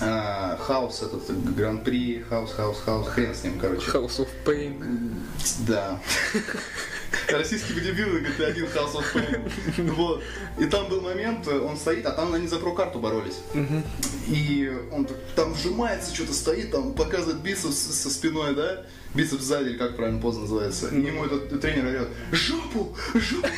[0.00, 3.88] а, Хаус, этот гран-при, Хаус, Хаус, Хаус, хрен с ним, короче.
[3.90, 5.14] House of Pain.
[5.68, 6.00] Да.
[7.30, 9.92] Российский бодибилдинг это один House of Pain.
[9.92, 10.22] Вот.
[10.58, 13.38] И там был момент, он стоит, а там они за про-карту боролись.
[14.26, 18.84] И он там вжимается, что-то стоит, там показывает бицепс со спиной, да?
[19.16, 20.88] Бицепс сзади, или как правильно поза называется.
[20.88, 23.48] И ему этот тренер орет, жопу, жопу,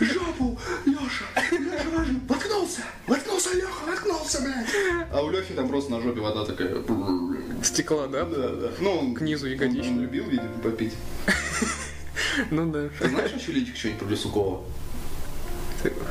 [0.00, 4.68] жопу, Леша, Леша, важно, воткнулся, воткнулся, Леха, воткнулся, блядь.
[5.12, 6.82] А у Лехи там просто на жопе вода такая.
[7.62, 8.24] Стекла, да?
[8.24, 8.70] Да, да.
[8.80, 9.90] Ну, он- К низу он- ягодичной.
[9.92, 10.94] Он любил, видимо, попить.
[12.50, 12.88] Ну да.
[12.98, 14.64] Ты знаешь еще Личик что-нибудь про Лисукова?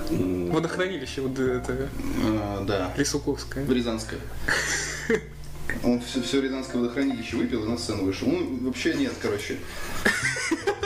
[0.09, 1.89] Водохранилище, вот это,
[2.23, 2.93] Э, да.
[2.97, 3.65] Лисуковское.
[3.67, 4.19] Рязанское.
[5.83, 8.27] Он все, все Рязанское водохранилище выпил и на сцену вышел.
[8.27, 9.57] Ну, вообще нет, короче.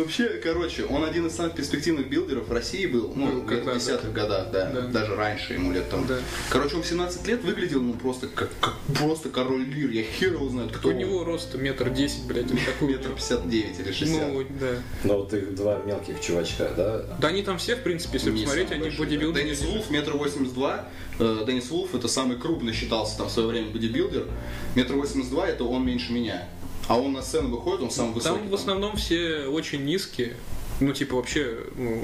[0.00, 3.46] Вообще, короче, он один из самых перспективных билдеров в России был, ну, Был лет в
[3.46, 3.78] когда-то.
[3.78, 4.80] 10-х годах, да, Да.
[4.88, 6.06] даже раньше ему лет там.
[6.06, 6.18] Да.
[6.48, 10.32] Короче, он в 17 лет выглядел, ну, просто как, как просто король лир, я хер
[10.34, 10.98] его знает, кто У он.
[10.98, 12.88] него рост метр десять, блядь, или такой.
[12.88, 14.28] метр 59 или 60.
[14.32, 14.66] Ну, да.
[15.04, 17.16] Ну вот их два мелких чувачка, да?
[17.20, 19.44] Да они там все, в принципе, если Не посмотреть, они бодибилдеры.
[19.44, 20.88] Деннис Вулф, метр восемьдесят два.
[21.18, 24.26] Э, Деннис Вулф это самый крупный считался там в свое время бодибилдер.
[24.74, 26.48] Метр восемьдесят два это он меньше меня.
[26.90, 28.36] А он на сцену выходит, он самый высокий.
[28.36, 30.34] Там в основном все очень низкие.
[30.80, 32.02] Ну, типа, вообще, ну,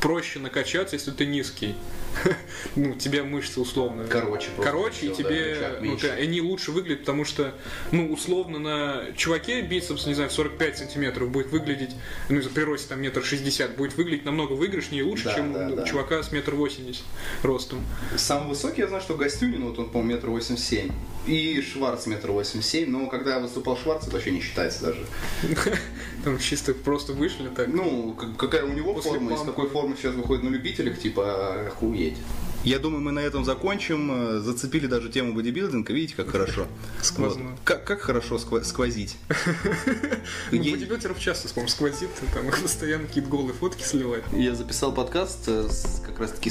[0.00, 1.74] проще накачаться, если ты низкий.
[2.76, 4.04] Ну, тебе мышцы условно.
[4.08, 7.54] Короче просто Короче, и да, тебе, ну, ты- они лучше выглядят, потому что,
[7.90, 11.90] ну, условно, на чуваке бицепс, не знаю, 45 сантиметров будет выглядеть,
[12.28, 15.68] ну, из-за прироста там метр шестьдесят, будет выглядеть намного выигрышнее и лучше, Да, чем да,
[15.68, 15.84] у да.
[15.84, 17.04] чувака с метр восемьдесят
[17.42, 17.84] ростом.
[18.16, 20.90] Самый высокий, я знаю, что Гостюнин, вот он, по-моему, метр восемьдесят семь.
[21.26, 22.90] И Шварц метр восемьдесят семь.
[22.90, 25.06] Но когда выступал Шварц, это вообще не считается даже.
[26.24, 27.68] Там чисто просто вышли так.
[27.68, 31.70] Ну, какая у него форма, из какой формы сейчас выходит на любителях, типа,
[32.00, 32.16] охуеть.
[32.62, 34.10] Я думаю, мы на этом закончим.
[34.36, 35.92] Э, Зацепили даже тему бодибилдинга.
[35.94, 36.66] Видите, как хорошо.
[37.02, 37.50] Сквозно.
[37.50, 37.58] Вот.
[37.64, 39.16] Как, как хорошо сква- сквозить.
[40.52, 44.24] У Е- бодибилдеров часто, по-моему, сквозит, там их постоянно какие-то голые фотки сливать.
[44.32, 46.50] Я записал подкаст э, с, как раз таки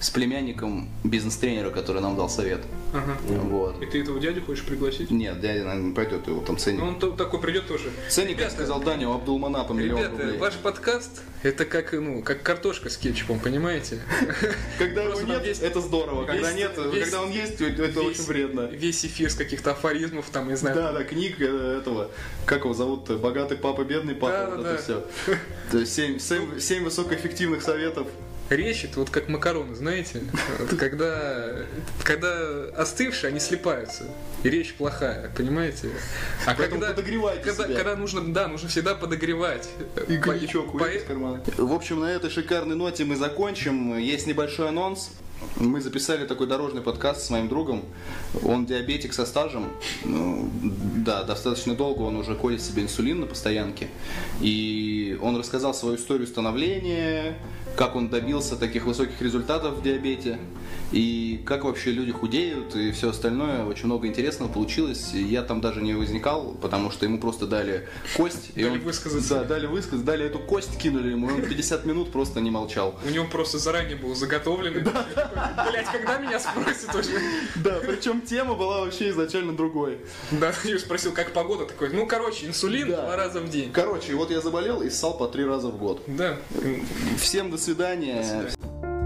[0.00, 2.60] с племянником бизнес-тренера, который нам дал совет.
[2.94, 3.16] Ага.
[3.28, 3.82] Вот.
[3.82, 5.10] И ты этого дядю хочешь пригласить?
[5.10, 6.80] Нет, дядя, наверное, не пойдет, его там ценник.
[6.80, 7.90] Ну, он то- такой придет тоже.
[8.08, 10.38] Ценник, как Ребята, сказал Даня, у Абдулманапа миллион Ребята, рублей.
[10.38, 14.00] ваш подкаст это как, ну, как картошка с кетчупом, понимаете?
[14.78, 16.24] Когда его нет, это здорово.
[16.24, 18.62] Когда нет, когда он есть, это очень вредно.
[18.72, 20.76] Весь эфир с каких-то афоризмов, там, не знаю.
[20.76, 22.10] Да, да, книг э, этого,
[22.46, 25.04] как его зовут, богатый папа, бедный папа, вот это все.
[25.70, 28.06] То есть семь высокоэффективных советов.
[28.50, 30.22] Речь это вот как макароны, знаете?
[30.58, 31.54] Вот когда,
[32.02, 34.04] когда остывшие, они слипаются.
[34.42, 35.88] И речь плохая, понимаете?
[36.46, 37.76] А Поэтому когда, подогревайте когда, себя.
[37.76, 39.68] когда нужно, да, нужно всегда подогревать.
[40.08, 41.40] И коньячок по- из кармана.
[41.56, 43.96] В общем, на этой шикарной ноте мы закончим.
[43.96, 45.10] Есть небольшой анонс.
[45.56, 47.84] Мы записали такой дорожный подкаст с моим другом.
[48.44, 49.72] Он диабетик со стажем.
[50.04, 50.50] Ну,
[50.96, 53.88] да, достаточно долго он уже колет себе инсулин на постоянке.
[54.40, 57.38] И он рассказал свою историю становления,
[57.76, 60.38] как он добился таких высоких результатов в диабете,
[60.92, 63.64] и как вообще люди худеют, и все остальное.
[63.64, 65.10] Очень много интересного получилось.
[65.14, 68.50] И я там даже не возникал, потому что ему просто дали кость.
[68.56, 69.28] и Дали он- высказаться.
[69.40, 72.98] Да, дали высказать, дали эту кость, кинули ему, и он 50 минут просто не молчал.
[73.06, 74.80] У него просто заранее был заготовленный.
[74.82, 77.20] Блять, когда меня спросят уже?
[77.56, 79.98] Да, причем тема была вообще изначально другой.
[80.32, 81.90] Да, я спросил, как погода такой.
[81.90, 83.70] Ну, короче, инсулин два раза в день.
[83.72, 86.02] Короче, вот я заболел и ссал по три раза в год.
[86.06, 86.36] Да.
[87.18, 88.16] Всем до свидания.
[88.16, 88.99] До свидания.